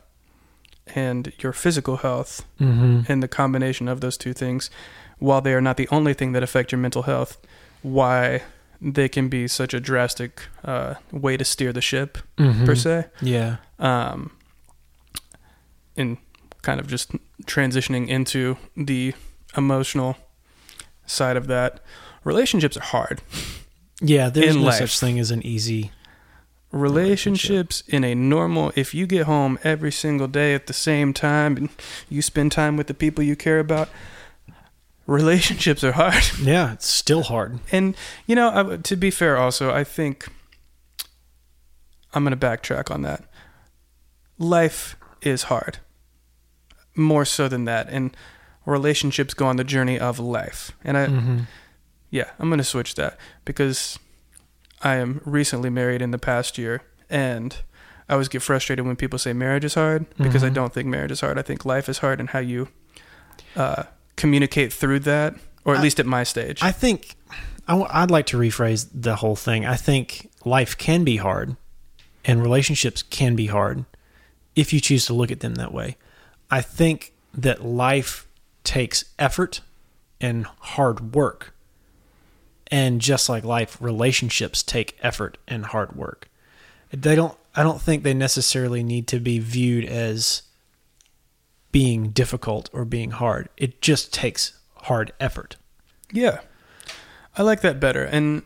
[0.95, 3.11] and your physical health, Mm-hmm.
[3.13, 4.71] and the combination of those two things,
[5.19, 7.39] while they are not the only thing that affect your mental health,
[7.83, 8.43] why
[8.81, 12.65] they can be such a drastic uh, way to steer the ship, Mm-hmm.
[12.65, 13.05] per se.
[13.21, 13.57] Yeah.
[13.79, 14.31] Um,
[15.97, 16.17] and
[16.63, 17.11] kind of just
[17.45, 19.15] transitioning into the
[19.57, 20.17] emotional
[21.07, 21.81] side of that.
[22.25, 23.21] Relationships are hard.
[24.01, 24.29] Yeah.
[24.29, 24.79] There's In no life.
[24.79, 25.91] such thing as an easy.
[26.71, 31.57] Relationships in a normal if you get home every single day at the same time
[31.57, 31.69] and
[32.11, 33.89] you spend time with the people you care about
[35.07, 37.59] relationships are hard Yeah, it's still hard.
[37.73, 40.29] and you know I, to be fair also i think
[42.13, 43.25] i'm going to backtrack on that
[44.39, 45.79] life is hard
[46.95, 48.15] more so than that and
[48.67, 51.39] relationships go on the journey of life and i Mm-hmm.
[52.11, 53.99] yeah, I'm going to switch that because
[54.83, 57.57] I am recently married in the past year and
[58.09, 60.55] I always get frustrated when people say marriage is hard because I Mhm.
[60.55, 61.39] don't think marriage is hard.
[61.39, 62.69] I think life is hard and how you
[63.57, 63.85] uh,
[64.17, 66.63] communicate through that, or at I- least at my stage.
[66.63, 67.17] I think
[67.67, 69.67] I w- I'd like to rephrase the whole thing.
[69.67, 71.57] I think life can be hard
[72.25, 73.85] and relationships can be hard
[74.55, 75.97] if you choose to look at them that way.
[76.51, 78.27] I think that life
[78.65, 79.61] takes effort
[80.21, 81.55] and hard work.
[82.71, 86.29] And just like life, relationships take effort and hard work.
[86.91, 90.43] They don't I don't think they necessarily need to be viewed as
[91.73, 93.49] being difficult or being hard.
[93.57, 95.57] It just takes hard effort.
[96.13, 96.41] Yeah.
[97.37, 98.05] I like that better.
[98.05, 98.43] And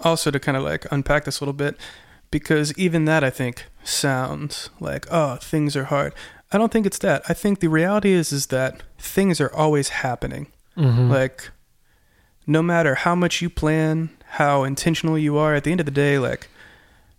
[0.00, 1.76] also to kind of like unpack this a little bit,
[2.30, 6.14] because even that I think sounds like, oh, things are hard.
[6.52, 7.22] I don't think it's that.
[7.28, 10.48] I think the reality is is that things are always happening.
[10.76, 11.10] Mm-hmm.
[11.10, 11.50] Like
[12.46, 15.92] no matter how much you plan, how intentional you are, at the end of the
[15.92, 16.48] day, like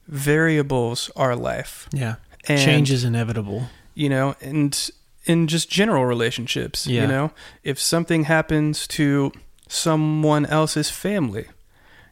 [0.07, 1.87] variables are life.
[1.91, 2.15] Yeah.
[2.47, 3.69] And, Change is inevitable.
[3.95, 4.89] You know, and
[5.25, 7.01] in just general relationships, Yeah.
[7.03, 7.31] you know,
[7.63, 9.31] if something happens to
[9.67, 11.45] someone else's family,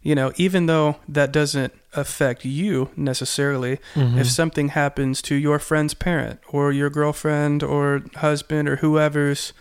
[0.02, 4.18] you know, even though that doesn't affect you necessarily, Mhm.
[4.20, 9.52] if something happens to your friend's parent or your girlfriend or husband or whoever's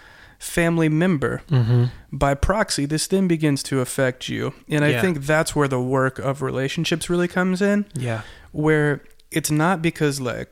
[0.40, 1.90] family member, Mhm.
[2.10, 4.54] by proxy, this then begins to affect you.
[4.68, 5.00] And I Yeah.
[5.02, 8.22] think that's where the work of relationships really comes in, Yeah.
[8.50, 10.48] where it's not because, like,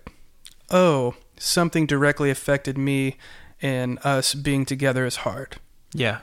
[0.70, 3.16] oh, something directly affected me
[3.62, 5.56] and us being together is hard.
[5.94, 6.18] Yeah.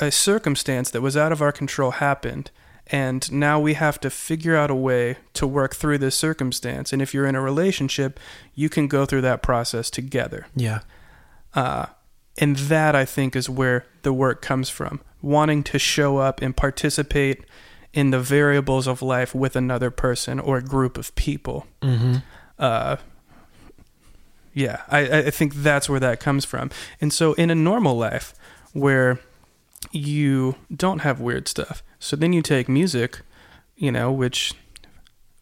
[0.00, 2.50] A circumstance that was out of our control happened.
[2.86, 6.92] And now we have to figure out a way to work through this circumstance.
[6.92, 8.18] And if you're in a relationship,
[8.54, 10.46] you can go through that process together.
[10.56, 10.80] Yeah.
[11.54, 11.86] Uh,
[12.40, 15.00] and that I think is where the work comes from.
[15.22, 17.44] Wanting to show up and participate
[17.92, 21.66] in the variables of life with another person or a group of people.
[21.82, 22.16] Mm-hmm.
[22.58, 22.96] Uh,
[24.54, 26.70] yeah, I, I think that's where that comes from.
[27.00, 28.34] And so in a normal life
[28.72, 29.20] where
[29.92, 33.20] you don't have weird stuff, so then you take music,
[33.76, 34.54] you know, which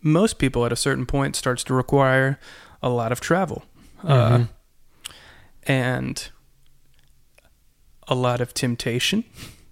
[0.02, 2.38] most people at a certain point starts to require
[2.82, 3.64] a lot of travel.
[4.04, 4.48] Uh, Mhm.
[5.64, 6.28] and
[8.08, 9.24] a lot of temptation,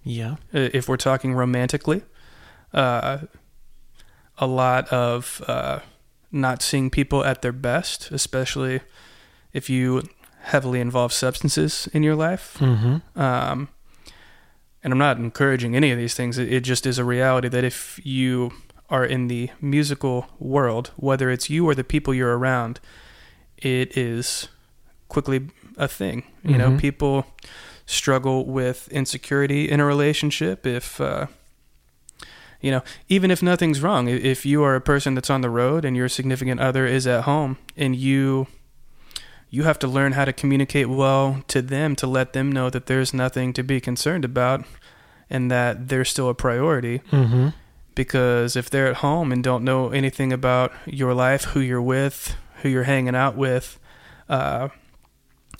[0.03, 0.31] Yeah.
[0.53, 2.03] uh, if we're talking romantically.
[2.73, 3.19] Uh,
[4.37, 5.79] a lot of uh,
[6.31, 8.81] not seeing people at their best, especially
[9.53, 10.03] if you
[10.41, 12.57] heavily involve substances in your life.
[12.59, 13.19] Mm-hmm.
[13.19, 13.69] Um,
[14.83, 16.37] and I'm not encouraging any of these things.
[16.37, 18.51] It, it just is a reality that if you
[18.89, 22.79] are in the musical world, whether it's you or the people you're around,
[23.57, 24.47] it is
[25.09, 26.23] quickly a thing.
[26.43, 26.79] You know, Mhm.
[26.79, 27.25] people
[27.87, 31.01] struggle with insecurity in a relationship if.
[31.01, 31.25] Uh,
[32.59, 35.85] you know, even if nothing's wrong, if you are a person that's on the road
[35.85, 38.47] and your significant other is at home and you
[39.51, 42.87] you have to learn how to communicate well to them to let them know that
[42.87, 44.65] there's nothing to be concerned about
[45.29, 47.49] and that they're still a priority Mm-hmm.
[47.93, 52.35] because if they're at home and don't know anything about your life, who you're with,
[52.63, 53.79] who you're hanging out with,
[54.29, 54.69] uh,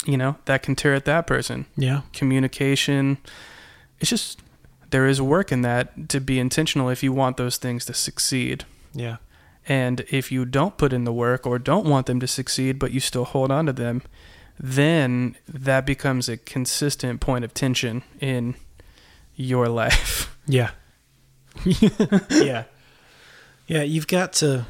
[0.06, 1.66] you know, that can tear at that person.
[1.76, 2.02] Yeah.
[2.14, 3.18] Communication,
[4.00, 4.42] it's just
[4.90, 8.66] there is work in that to be intentional if you want those things to succeed.
[8.94, 9.18] Yeah.
[9.68, 12.92] And if you don't put in the work or don't want them to succeed, but
[12.92, 14.02] you still hold on to them,
[14.58, 18.56] then that becomes a consistent point of tension in
[19.36, 20.36] your life.
[20.46, 20.72] Yeah.
[21.66, 22.64] yeah.
[23.68, 24.66] Yeah, you've got to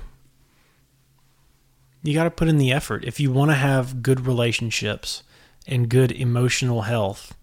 [2.08, 5.24] you got to put in the effort if you want to have good relationships
[5.68, 7.36] and good emotional health.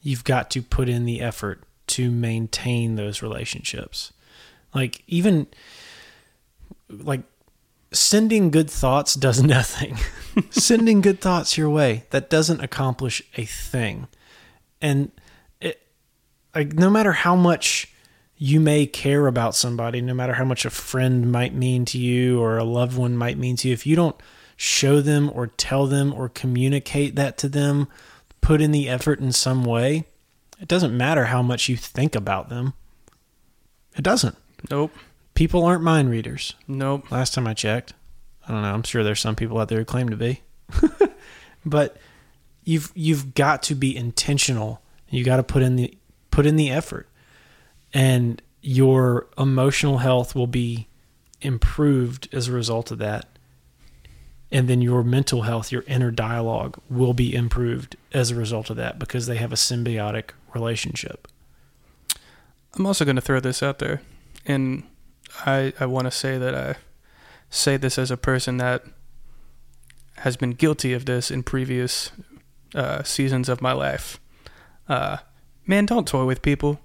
[0.00, 4.14] You've got to put in the effort to maintain those relationships.
[4.74, 5.46] Like even
[6.88, 7.20] like
[7.92, 9.98] sending good thoughts does nothing.
[10.50, 14.08] sending good thoughts your way that doesn't accomplish a thing.
[14.80, 15.12] And
[15.60, 15.82] it
[16.54, 17.91] like no matter how much
[18.42, 22.40] you may care about somebody, no matter how much a friend might mean to you
[22.40, 24.16] or a loved one might mean to you, if you don't
[24.56, 27.86] show them or tell them or communicate that to them,
[28.40, 30.06] put in the effort in some way,
[30.60, 32.72] it doesn't matter how much you think about them.
[33.94, 34.36] It doesn't.
[34.68, 34.92] Nope.
[35.34, 36.56] People aren't mind readers.
[36.66, 37.12] Nope.
[37.12, 37.94] Last time I checked.
[38.48, 38.74] I don't know.
[38.74, 40.40] I'm sure there's some people out there who claim to be.
[41.64, 41.96] but
[42.64, 44.82] you've you've got to be intentional.
[45.10, 45.96] You got to put in the
[46.32, 47.06] put in the effort.
[47.92, 50.88] And your emotional health will be
[51.40, 53.26] improved as a result of that.
[54.50, 58.76] And then your mental health, your inner dialogue will be improved as a result of
[58.76, 61.26] that because they have a symbiotic relationship.
[62.74, 64.00] I'm also going to throw this out there,
[64.46, 64.84] and
[65.44, 66.76] I I want to say that I
[67.50, 68.84] say this as a person that
[70.18, 72.12] has been guilty of this in previous
[72.74, 74.18] uh, seasons of my life.
[74.88, 75.18] Uh,
[75.66, 76.80] man, don't toy with people.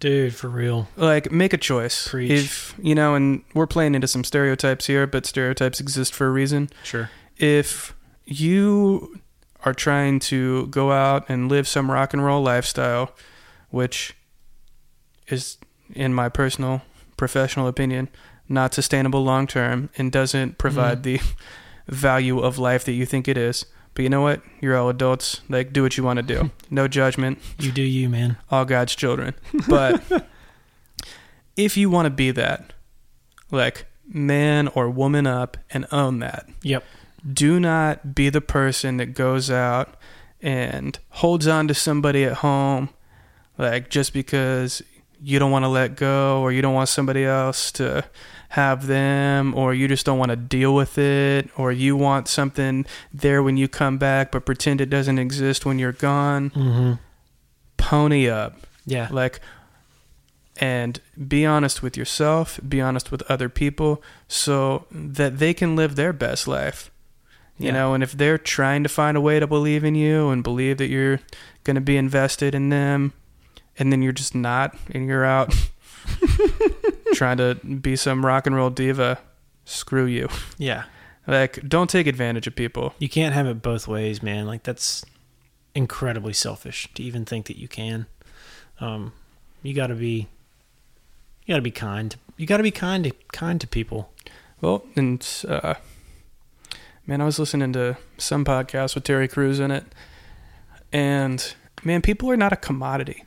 [0.00, 0.88] Dude, for real.
[0.96, 2.06] Like, make a choice.
[2.08, 2.30] Preach.
[2.30, 6.30] If you know, and we're playing into some stereotypes here, but stereotypes exist for a
[6.30, 6.70] reason.
[6.84, 7.10] Sure.
[7.36, 7.94] if
[8.26, 9.20] you
[9.64, 13.12] are trying to go out and live some rock and roll lifestyle,
[13.70, 14.14] which
[15.28, 15.56] is,
[15.94, 16.82] in my personal
[17.16, 18.08] professional opinion,
[18.48, 21.02] not sustainable long term and doesn't provide Mhm.
[21.02, 21.20] the
[21.88, 23.64] value of life that you think it is.
[23.98, 24.42] But you know what?
[24.60, 25.40] You're all adults.
[25.48, 26.52] Like, do what you want to do.
[26.70, 27.40] No judgment.
[27.58, 28.36] You do you, man.
[28.48, 29.34] All God's children.
[29.66, 30.00] But
[31.56, 32.74] if you want to be that,
[33.50, 36.84] like, man or woman up and own that, Yep.
[37.32, 39.96] do not be the person that goes out
[40.40, 42.90] and holds on to somebody at home
[43.56, 44.80] like just because
[45.22, 48.04] you don't want to let go or you don't want somebody else to
[48.50, 52.86] have them or you just don't want to deal with it or you want something
[53.12, 56.92] there when you come back but pretend it doesn't exist when you're gone Mm-hmm.
[57.76, 58.56] pony up
[58.86, 59.08] Yeah.
[59.10, 59.40] like
[60.60, 65.96] and be honest with yourself be honest with other people so that they can live
[65.96, 66.90] their best life
[67.58, 67.72] you Yeah.
[67.72, 70.78] know and if they're trying to find a way to believe in you and believe
[70.78, 71.20] that you're
[71.64, 73.12] going to be invested in them
[73.78, 75.54] and then you're just not and you're out
[77.14, 79.18] trying to be some rock and roll diva
[79.64, 80.84] screw you Yeah.
[81.26, 84.46] like don't take advantage of people You can't have it both ways, man.
[84.46, 85.04] Like that's
[85.74, 88.06] incredibly selfish to even think that you can.
[88.80, 89.12] Um,
[89.62, 90.28] you got to be,
[91.44, 92.14] you got to be kind.
[92.36, 94.12] You got to be kind to kind to people.
[94.60, 95.74] Well, and uh,
[97.06, 99.84] man, I was listening to some podcast with Terry Crews in it,
[100.92, 101.54] and
[101.84, 103.24] man, people are not a commodity.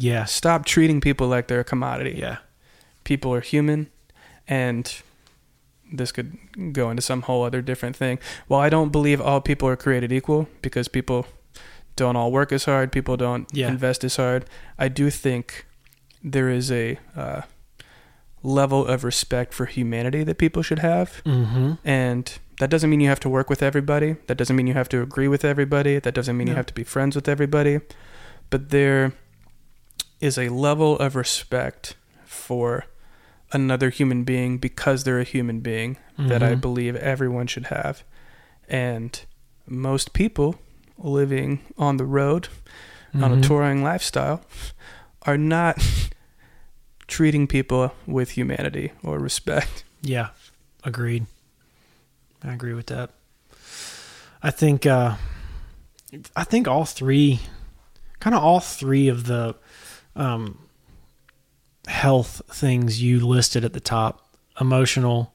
[0.00, 0.24] Yeah.
[0.24, 2.16] Stop treating people like they're a commodity.
[2.18, 2.38] Yeah.
[3.04, 3.88] People are human,
[4.46, 5.02] and
[5.92, 6.36] this could
[6.72, 8.18] go into some whole other different thing.
[8.48, 11.26] Well, I don't believe all people are created equal, because people
[11.96, 13.68] don't all work as hard, people don't Yeah.
[13.68, 14.44] invest as hard,
[14.78, 15.66] I do think
[16.22, 17.42] there is a uh,
[18.42, 21.22] level of respect for humanity that people should have.
[21.24, 21.72] Mm-hmm.
[21.84, 24.16] And that doesn't mean you have to work with everybody.
[24.26, 25.98] That doesn't mean you have to agree with everybody.
[25.98, 27.80] That doesn't mean you have to be friends with everybody.
[28.50, 29.12] But there
[30.20, 31.94] is a level of respect
[32.24, 32.86] for
[33.52, 36.60] another human being because they're a human being that I Mhm.
[36.60, 38.02] believe everyone should have.
[38.68, 39.20] And
[39.66, 40.58] most people
[40.98, 42.48] living on the road
[43.14, 43.42] on a Mhm.
[43.42, 44.42] touring lifestyle
[45.22, 45.78] are not
[47.06, 49.84] treating people with humanity or respect.
[50.02, 50.28] Yeah,
[50.84, 51.26] agreed.
[52.42, 53.10] I agree with that.
[54.42, 55.16] I think uh
[56.36, 57.40] I think all three
[58.20, 59.54] kind of all three of the
[60.18, 60.58] um
[61.86, 64.28] health things you listed at the top,
[64.60, 65.32] emotional,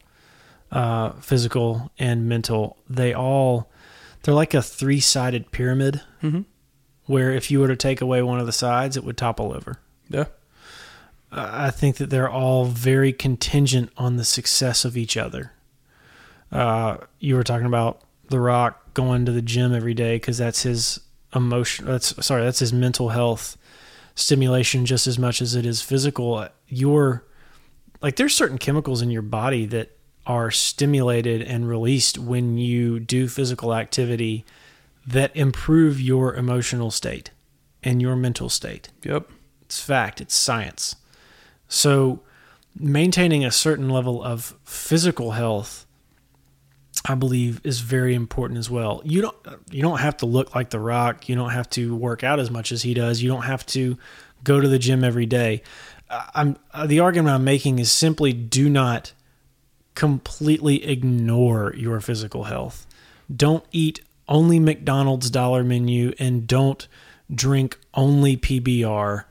[0.72, 3.70] uh physical and mental, they all
[4.24, 6.42] they're like a three-sided pyramid Mm-hmm.
[7.08, 9.80] where if you were to take away one of the sides it would topple over.
[10.10, 10.26] Yeah.
[11.36, 15.52] I think that they're all very contingent on the success of each other.
[16.52, 20.62] Uh, you were talking about The Rock going to the gym every day because that's
[20.62, 21.00] his
[21.36, 21.88] emotion.
[21.88, 23.58] That's sorry, that's his mental health
[24.16, 26.48] stimulation just as much as it is physical.
[26.68, 27.26] Your
[28.02, 33.28] like there's certain chemicals in your body that are stimulated and released when you do
[33.28, 34.46] physical activity
[35.06, 37.32] that improve your emotional state
[37.84, 38.90] and your mental state.
[39.04, 39.30] Yep.
[39.64, 40.96] It's fact, it's science.
[41.68, 42.22] So,
[42.80, 45.86] maintaining a certain level of physical health
[47.06, 49.02] I believe is very important as well.
[49.04, 49.36] You don't
[49.70, 52.50] you don't have to look like the rock, you don't have to work out as
[52.50, 53.98] much as he does, you don't have to
[54.44, 55.64] go to the gym every day.
[56.10, 59.14] I'm uh, the argument I'm making is simply do not
[59.96, 62.88] completely ignore your physical health.
[63.34, 66.88] Don't eat only McDonald's dollar menu and don't
[67.34, 69.26] drink only PBR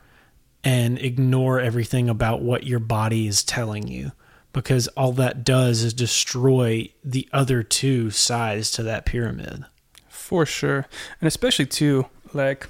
[0.64, 4.12] and ignore everything about what your body is telling you
[4.53, 9.64] because all that does is destroy the other two sides to that pyramid.
[10.09, 10.86] For sure.
[11.20, 12.68] And especially too, like,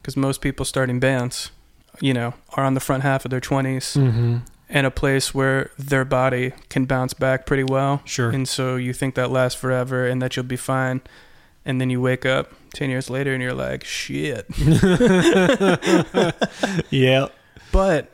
[0.00, 1.50] because most people starting bands,
[2.00, 4.36] you know, are on the front half of their 20s Mm-hmm.
[4.68, 8.02] and a place where their body can bounce back pretty well.
[8.04, 8.30] Sure.
[8.30, 11.00] And so you think that lasts forever and that you'll be fine.
[11.64, 14.46] And then you wake up 10 years later and you're like, shit.
[16.90, 17.28] yeah.
[17.70, 18.10] But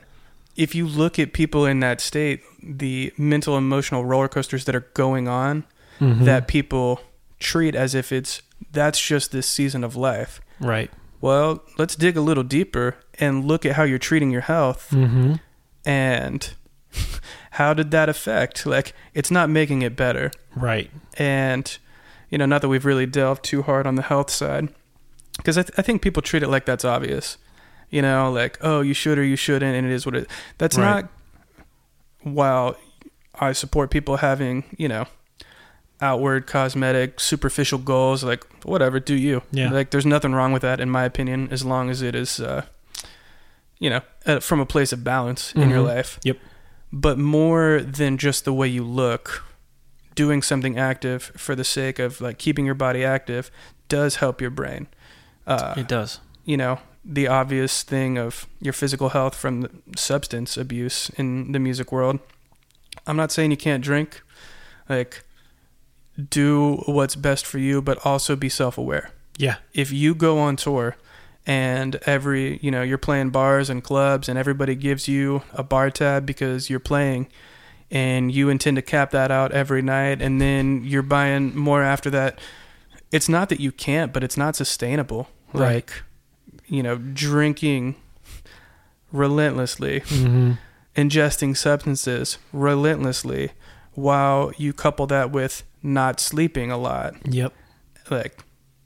[0.56, 4.86] if you look at people in that state, the mental emotional roller coasters that are
[4.94, 5.64] going on
[6.00, 6.24] Mhm.
[6.24, 7.00] that people
[7.40, 8.42] treat as if it's
[8.72, 10.40] that's just this season of life.
[10.60, 10.90] right.
[11.20, 15.34] Well, let's dig a little deeper and look at how you're treating your health Mm-hmm.
[15.84, 16.54] and
[17.52, 18.64] how did that affect?
[18.66, 20.30] Like, it's not making it better.
[20.54, 20.90] Right.
[21.16, 21.76] And,
[22.30, 24.68] you know, not that we've really delved too hard on the health side,
[25.36, 27.36] because I, th- I think people treat it like that's obvious.
[27.90, 30.28] You know, like, oh, you should or you shouldn't, and it is what it
[30.58, 31.02] That's Right.
[31.02, 31.08] not,
[32.34, 32.76] while
[33.40, 35.06] I support people having, you know,
[36.00, 39.70] outward cosmetic superficial goals like whatever do you Yeah.
[39.70, 42.62] like there's nothing wrong with that in my opinion as long as it is uh
[43.80, 45.86] you know from a place of balance in your Mhm.
[45.86, 46.36] life Yep.
[46.92, 49.42] but more than just the way you look
[50.14, 53.50] doing something active for the sake of like keeping your body active
[53.88, 54.86] does help your brain
[55.48, 56.20] uh it does.
[56.44, 61.58] you know the obvious thing of your physical health from the substance abuse in the
[61.58, 62.18] music world
[63.06, 64.20] i'm not saying you can't drink
[64.88, 65.24] like
[66.30, 69.56] do what's best for you but also be self-aware Yeah.
[69.72, 70.96] if you go on tour
[71.46, 75.90] and every you know you're playing bars and clubs and everybody gives you a bar
[75.90, 77.28] tab because you're playing
[77.90, 82.10] and you intend to cap that out every night and then you're buying more after
[82.10, 82.38] that
[83.12, 85.76] it's not that you can't but it's not sustainable Right.
[85.76, 86.02] like
[86.68, 87.96] you know drinking
[89.12, 90.52] relentlessly Mm-hmm.
[90.96, 93.50] ingesting substances relentlessly
[93.94, 97.52] while you couple that with not sleeping a lot Yep.
[98.10, 98.38] like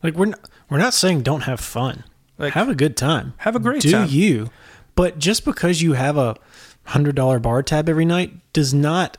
[0.02, 2.04] Like we're not, we're not saying don't have fun.
[2.38, 3.34] like have a good time.
[3.38, 4.50] have a great Do time Do you?
[4.94, 6.36] But just because you have a
[6.84, 9.16] hundred dollar bar tab every night does not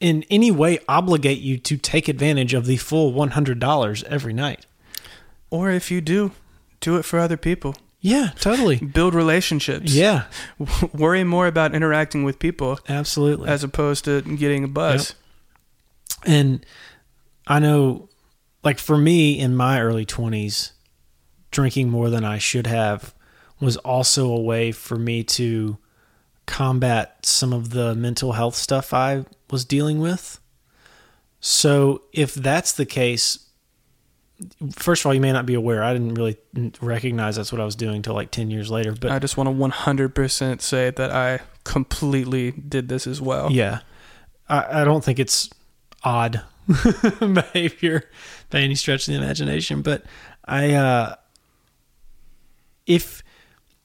[0.00, 4.32] in any way obligate you to take advantage of the full one hundred dollars every
[4.32, 4.66] night.
[5.50, 6.30] or if you do
[6.80, 8.76] do it for other people Yeah, totally.
[8.78, 10.24] build relationships Yeah,
[10.94, 13.48] worry more about interacting with people absolutely.
[13.48, 15.14] as opposed to getting a buzz
[16.24, 16.64] And
[17.46, 18.08] I know,
[18.64, 20.72] like for me in my early 20s,
[21.50, 23.14] drinking more than I should have
[23.60, 25.78] was also a way for me to
[26.46, 30.40] combat some of the mental health stuff I was dealing with.
[31.40, 33.47] So if that's the case,
[34.72, 35.82] first of all, you may not be aware.
[35.82, 36.36] I didn't really
[36.80, 38.92] recognize that's what I was doing until like 10 years later.
[38.92, 43.80] But i just want to 100% say that i completely did this as well Yeah.
[44.48, 45.50] I, I don't think it's
[46.02, 46.42] odd
[47.20, 48.08] behavior
[48.50, 50.04] by any stretch of the imagination, but
[50.44, 51.14] I uh
[52.86, 53.22] if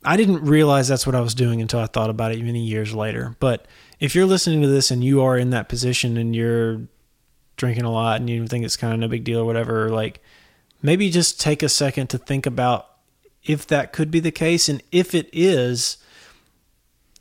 [0.05, 2.93] I didn't realize that's what I was doing until I thought about it many years
[2.93, 3.35] later.
[3.39, 3.65] But
[3.99, 6.81] if you're listening to this and you are in that position and you're
[7.57, 10.21] drinking a lot and you think it's kind of no big deal or whatever, like
[10.83, 12.87] maybe just take a second to think about
[13.43, 15.97] if that could be the case and if it is,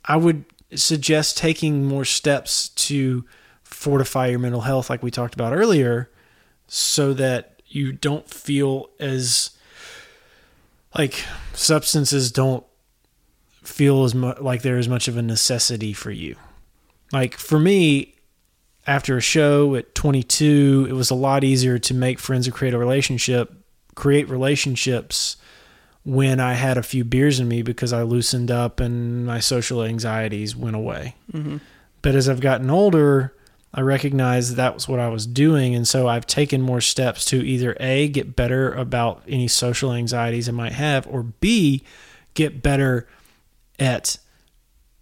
[0.05, 0.45] I would
[0.75, 3.25] suggest taking more steps to
[3.63, 6.11] fortify your mental health, like we talked about earlier,
[6.67, 9.51] so that you don't feel as
[10.95, 12.65] like substances don't
[13.63, 16.35] feel as much like they're as much of a necessity for you.
[17.11, 18.15] Like for me,
[18.85, 22.73] after a show at 22, it was a lot easier to make friends and create
[22.73, 23.53] a relationship,
[23.95, 25.37] create relationships
[26.03, 29.83] when I had a few beers in me because I loosened up and my social
[29.83, 31.15] anxieties went away.
[31.31, 31.57] hmm
[32.01, 33.33] But as I've gotten older,
[33.73, 35.73] I recognize that was what I was doing.
[35.73, 40.47] And so I've taken more steps to either A, get better about any social anxieties
[40.49, 41.83] I might have, or B,
[42.33, 43.07] get better
[43.79, 44.17] at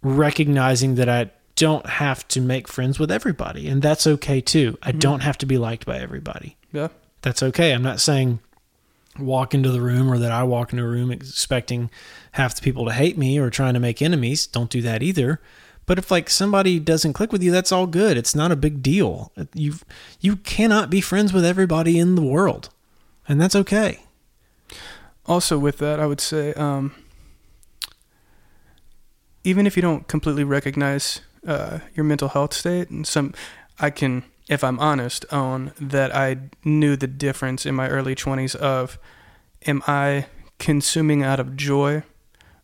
[0.02, 3.68] recognizing that I don't have to make friends with everybody.
[3.68, 4.78] And that's okay too.
[4.82, 4.98] I Mhm.
[5.00, 6.56] don't have to be liked by everybody.
[6.72, 6.88] yeah
[7.22, 7.72] That's okay.
[7.72, 8.40] I'm not saying
[9.18, 11.90] walk into the room or that I walk into a room expecting
[12.32, 14.46] half the people to hate me or trying to make enemies.
[14.46, 15.38] Don't do that either.
[15.84, 18.16] But if like somebody doesn't click with you, that's all good.
[18.16, 19.30] It's not a big deal.
[19.54, 19.74] You
[20.20, 22.70] you cannot be friends with everybody in the world.
[23.28, 24.00] And that's okay.
[25.26, 26.92] also with that i would say um,
[29.44, 33.32] even if you don't completely recognize uh, your mental health state and some
[33.80, 38.54] i can if i'm honest own that i knew the difference in my early 20s
[38.56, 38.98] of
[39.66, 40.26] am i
[40.58, 42.02] consuming out of joy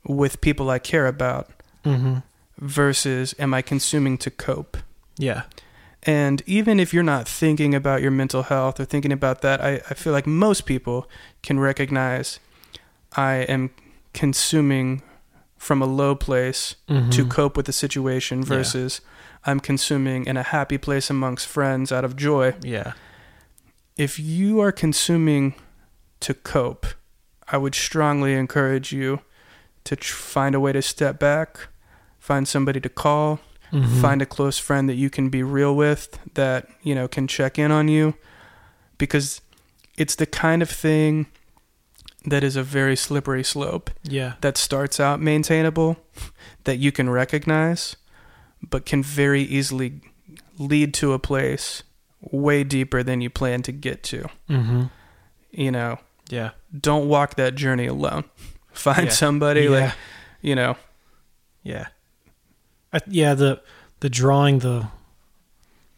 [0.05, 1.51] with people i care about
[1.85, 2.18] Mm-hmm.
[2.59, 4.76] versus am i consuming to cope
[5.16, 5.43] Yeah.
[6.03, 9.81] and even if you're not thinking about your mental health or thinking about that, I,
[9.91, 11.09] I feel like most people
[11.43, 12.39] can recognize
[13.16, 13.70] I am
[14.12, 15.03] consuming
[15.59, 17.28] from a low place to Mhm.
[17.30, 18.44] cope with the situation Yeah.
[18.48, 19.00] versus
[19.44, 22.54] I'm consuming in a happy place amongst friends out of joy.
[22.62, 22.92] Yeah.
[23.96, 25.54] If you are consuming
[26.20, 26.86] to cope,
[27.48, 29.20] I would strongly encourage you
[29.84, 31.68] to tr- find a way to step back,
[32.18, 33.40] find somebody to call,
[33.72, 34.00] Mhm.
[34.00, 37.59] find a close friend that you can be real with that you know can check
[37.59, 38.14] in on you
[38.98, 39.40] because
[39.96, 41.26] it's the kind of thing
[42.24, 44.34] that is a very slippery slope Yeah.
[44.40, 45.96] that starts out maintainable
[46.64, 47.96] that you can recognize
[48.62, 50.00] but can very easily
[50.58, 51.82] lead to a place
[52.20, 54.84] way deeper than you plan to get to Mm-hmm.
[55.52, 55.98] you know
[56.28, 56.50] Yeah.
[56.78, 58.24] don't walk that journey alone
[58.72, 59.12] find Yeah.
[59.12, 59.70] somebody yeah.
[59.70, 59.94] like
[60.42, 60.76] you know
[61.62, 61.86] Yeah,
[62.92, 63.34] I, yeah.
[63.34, 63.60] The
[64.00, 64.88] the drawing the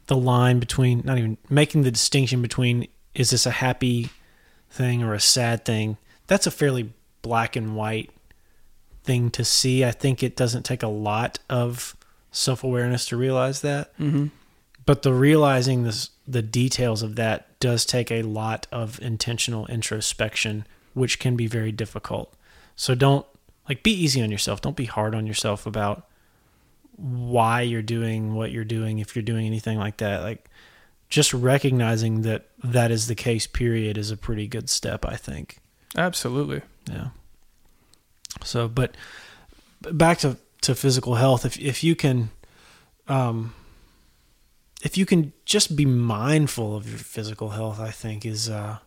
[0.07, 4.09] the line between not even making the distinction between is this a happy
[4.71, 5.97] thing or a sad thing.
[6.31, 8.11] That's a fairly black and white
[9.03, 9.85] thing to see.
[9.85, 11.97] I think it doesn't take a lot of
[12.31, 14.29] self awareness to realize that, hmm
[14.87, 20.67] but the realizing this the details of that does take a lot of intentional introspection,
[20.95, 22.33] which can be very difficult.
[22.77, 23.27] So don't
[23.69, 24.61] like be easy on yourself.
[24.61, 26.07] Don't be hard on yourself about
[26.97, 30.23] why you're doing what you're doing if you're doing anything like that.
[30.23, 30.49] Like
[31.09, 35.59] just recognizing that that is the case period is a pretty good step, I think.
[35.97, 37.09] Absolutely Yeah.
[38.45, 38.97] So, but
[39.83, 41.45] back to to physical health.
[41.45, 42.31] If if you can,
[43.09, 43.55] um,
[44.83, 48.79] if you can just be mindful of your physical health, I think is uh,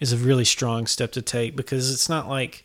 [0.00, 2.64] is a really strong step to take because it's not like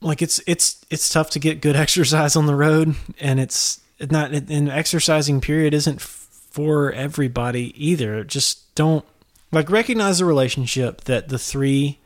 [0.00, 4.32] like it's it's it's tough to get good exercise on the road, and it's not
[4.32, 8.24] an exercising period isn't for everybody either.
[8.24, 9.04] Just don't
[9.52, 12.00] like recognize the relationship that the three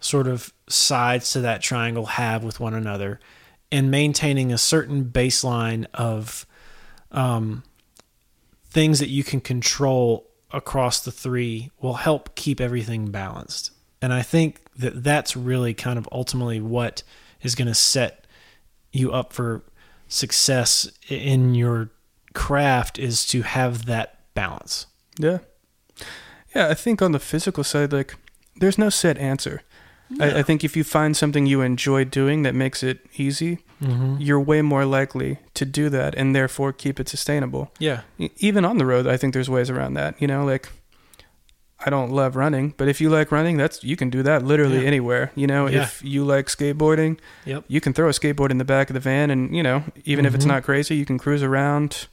[0.00, 3.20] sort of sides to that triangle have with one another
[3.70, 6.46] and maintaining a certain baseline of
[7.10, 7.62] um,
[8.66, 13.70] things that you can control across the three will help keep everything balanced.
[14.00, 17.02] And I think that that's really kind of ultimately what
[17.40, 18.26] is going to set
[18.92, 19.62] you up for
[20.08, 21.90] success in your
[22.34, 24.86] craft is to have that balance.
[25.18, 25.38] Yeah.
[26.54, 28.16] Yeah, I think on the physical side, like,
[28.56, 29.62] there's no set answer.
[30.10, 30.26] No.
[30.26, 34.16] I, I, think if you find something you enjoy doing that makes it easy, mm-hmm.
[34.20, 37.72] you're way more likely to do that and therefore keep it sustainable.
[37.78, 38.02] Yeah.
[38.36, 40.20] Even on the road, I think there's ways around that.
[40.20, 40.68] You know, like,
[41.84, 44.82] I don't love running, but if you like running, that's you can do that literally
[44.82, 44.86] yeah.
[44.86, 45.32] anywhere.
[45.34, 45.82] You know, yeah.
[45.82, 47.64] if you like skateboarding, yep.
[47.66, 50.24] you can throw a skateboard in the back of the van, and you know, even
[50.24, 50.26] mm-hmm.
[50.26, 50.54] if it's mm-hmm.
[50.54, 52.06] not crazy, you can cruise around.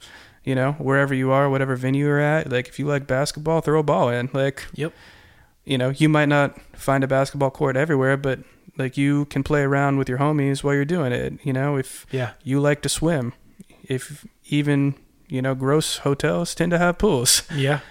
[0.50, 2.52] You know, wherever you are, whatever venue you're at.
[2.52, 4.32] Like, if you like basketball, throw a ball in.
[4.34, 4.94] Like, yep.
[5.64, 8.40] You know, you might not find a basketball court everywhere, but
[8.76, 11.34] like you can play around with your homies while you're doing it.
[11.44, 12.32] You know, if yeah.
[12.44, 13.34] you like to swim,
[13.84, 14.96] if even
[15.28, 17.44] you know, gross hotels tend to have pools.
[17.54, 17.82] Yeah.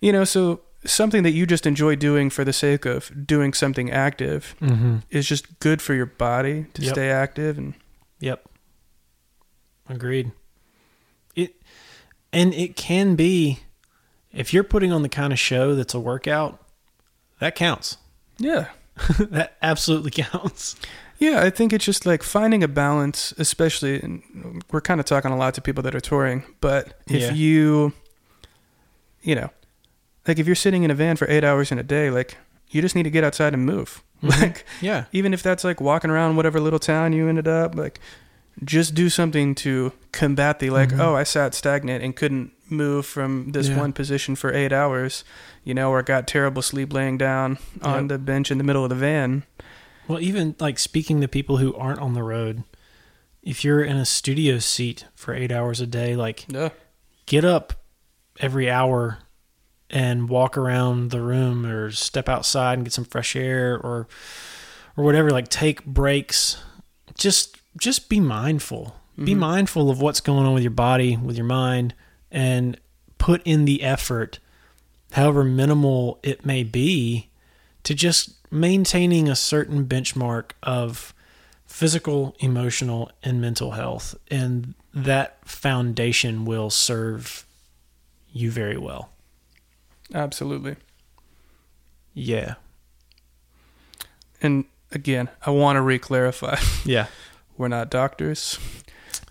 [0.00, 3.90] You know, so something that you just enjoy doing for the sake of doing something
[3.90, 4.98] active mm-hmm.
[5.10, 6.94] is just good for your body to yep.
[6.94, 7.74] stay active and
[8.20, 8.46] yep
[9.88, 10.30] agreed
[12.34, 13.60] and it can be
[14.32, 16.60] if you're putting on the kind of show that's a workout
[17.40, 17.96] that counts
[18.38, 18.68] yeah
[19.18, 20.76] that absolutely counts
[21.18, 25.30] yeah i think it's just like finding a balance especially and we're kind of talking
[25.30, 27.32] a lot to people that are touring but if yeah.
[27.32, 27.92] you
[29.22, 29.50] you know
[30.26, 32.36] like if you're sitting in a van for eight hours in a day, like
[32.70, 34.02] you just need to get outside and move.
[34.24, 34.40] Mm-hmm.
[34.40, 38.00] Like yeah, even if that's like walking around whatever little town you ended up, like
[38.62, 41.00] just do something to combat the like, mm-hmm.
[41.00, 43.78] oh, I sat stagnant and couldn't move from this yeah.
[43.78, 45.24] one position for eight hours,
[45.64, 48.08] you know, or got terrible sleep laying down on yep.
[48.08, 49.44] the bench in the middle of the van.
[50.06, 52.64] Well, even like speaking to people who aren't on the road,
[53.42, 56.70] if you're in a studio seat for eight hours a day, like yeah.
[57.26, 57.72] get up
[58.40, 59.18] every hour
[59.90, 64.08] and walk around the room or step outside and get some fresh air or
[64.96, 66.62] or whatever like take breaks
[67.18, 69.24] just just be mindful mm-hmm.
[69.24, 71.94] be mindful of what's going on with your body with your mind
[72.30, 72.78] and
[73.18, 74.38] put in the effort
[75.12, 77.28] however minimal it may be
[77.82, 81.14] to just maintaining a certain benchmark of
[81.66, 87.44] physical emotional and mental health and that foundation will serve
[88.32, 89.10] you very well
[90.12, 90.76] Absolutely.
[92.12, 92.54] Yeah.
[94.42, 96.58] And again, I want to re-clarify.
[96.84, 97.06] Yeah.
[97.56, 98.58] We're not doctors.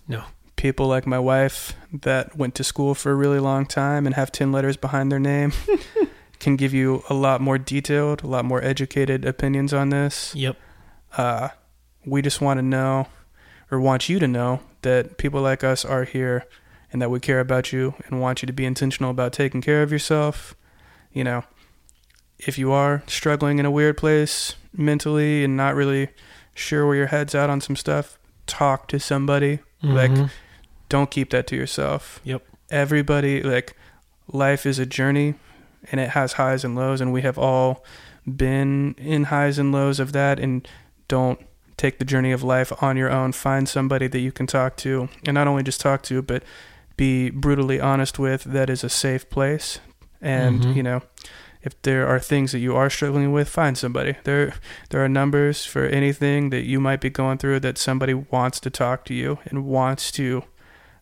[0.08, 0.24] No.
[0.56, 4.32] People like my wife that went to school for a really long time and have
[4.32, 5.52] 10 letters behind their name
[6.38, 10.34] can give you a lot more detailed, a lot more educated opinions on this.
[10.34, 10.56] Yep.
[11.16, 11.48] Uh,
[12.06, 13.08] we just want to know
[13.70, 16.44] or want you to know that people like us are here
[16.92, 19.82] and that we care about you and want you to be intentional about taking care
[19.82, 20.54] of yourself
[21.14, 21.44] you know,
[22.38, 26.08] if you are struggling in a weird place mentally and not really
[26.54, 29.58] sure where your head's at on some stuff, talk to somebody.
[29.82, 29.92] Mm-hmm.
[29.92, 30.30] Like,
[30.88, 32.20] don't keep that to yourself.
[32.24, 32.42] Yep.
[32.70, 33.76] Everybody, like,
[34.28, 35.34] life is a journey
[35.90, 37.84] and it has highs and lows, and we have all
[38.24, 40.40] been in highs and lows of that.
[40.40, 40.66] And
[41.08, 41.38] don't
[41.76, 43.32] take the journey of life on your own.
[43.32, 46.42] Find somebody that you can talk to, and not only just talk to, but
[46.96, 49.80] be brutally honest with that is a safe place
[50.20, 50.72] and mm-hmm.
[50.72, 51.02] you know
[51.64, 54.16] if there are things that you are struggling with find somebody.
[54.24, 54.54] There
[54.90, 58.70] there are numbers for anything that you might be going through that somebody wants to
[58.70, 60.44] talk to you and wants to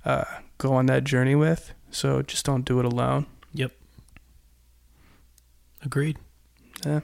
[0.05, 0.25] uh,
[0.59, 1.75] go on that journey with.
[1.91, 3.27] So just don't do it alone.
[3.53, 3.73] Yep.
[5.85, 6.19] Agreed.
[6.87, 7.01] Yeah.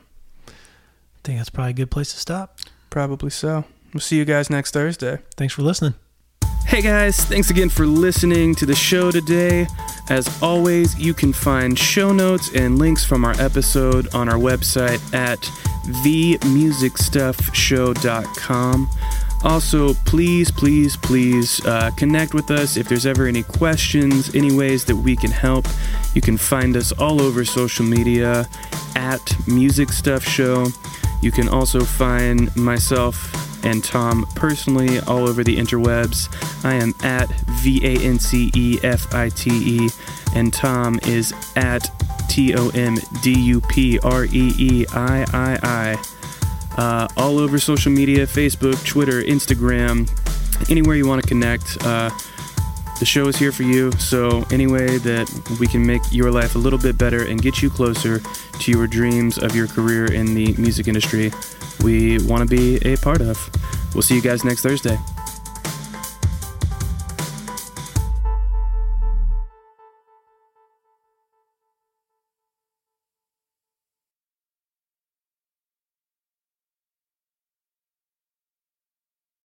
[0.47, 2.59] I think that's probably a good place to stop.
[2.91, 3.65] Probably so.
[3.93, 5.19] We'll see you guys next thursday.
[5.37, 5.95] Thanks for listening
[6.67, 9.67] Hey guys, thanks again for listening to the show today.
[10.11, 15.01] As always, you can find show notes and links from our episode on our website
[15.15, 15.41] at
[16.05, 18.91] themusicstuffshow.com.
[19.45, 24.85] Also, please, please, please uh, connect with us if there's ever any questions, any ways
[24.85, 25.67] that we can help.
[26.15, 28.49] You can find us all over social media
[28.97, 30.67] at Music Stuff Show.
[31.23, 33.17] You can also find myself
[33.65, 36.29] and Tom personally all over the interwebs.
[36.65, 37.29] I am at
[37.63, 39.91] V A N C E F I T E,
[40.35, 41.91] and Tom is at
[42.29, 46.05] T O M D U P R E E I I I.
[46.77, 50.09] Uh, all over social media Facebook, Twitter, Instagram,
[50.71, 51.77] anywhere you want to connect.
[51.85, 52.11] Uh,
[52.99, 55.29] the show is here for you, so any way that
[55.61, 58.21] we can make your life a little bit better and get you closer
[58.61, 61.33] to your dreams of your career in the music industry,
[61.83, 63.39] we want to be a part of.
[63.95, 64.99] We'll see you guys next Thursday.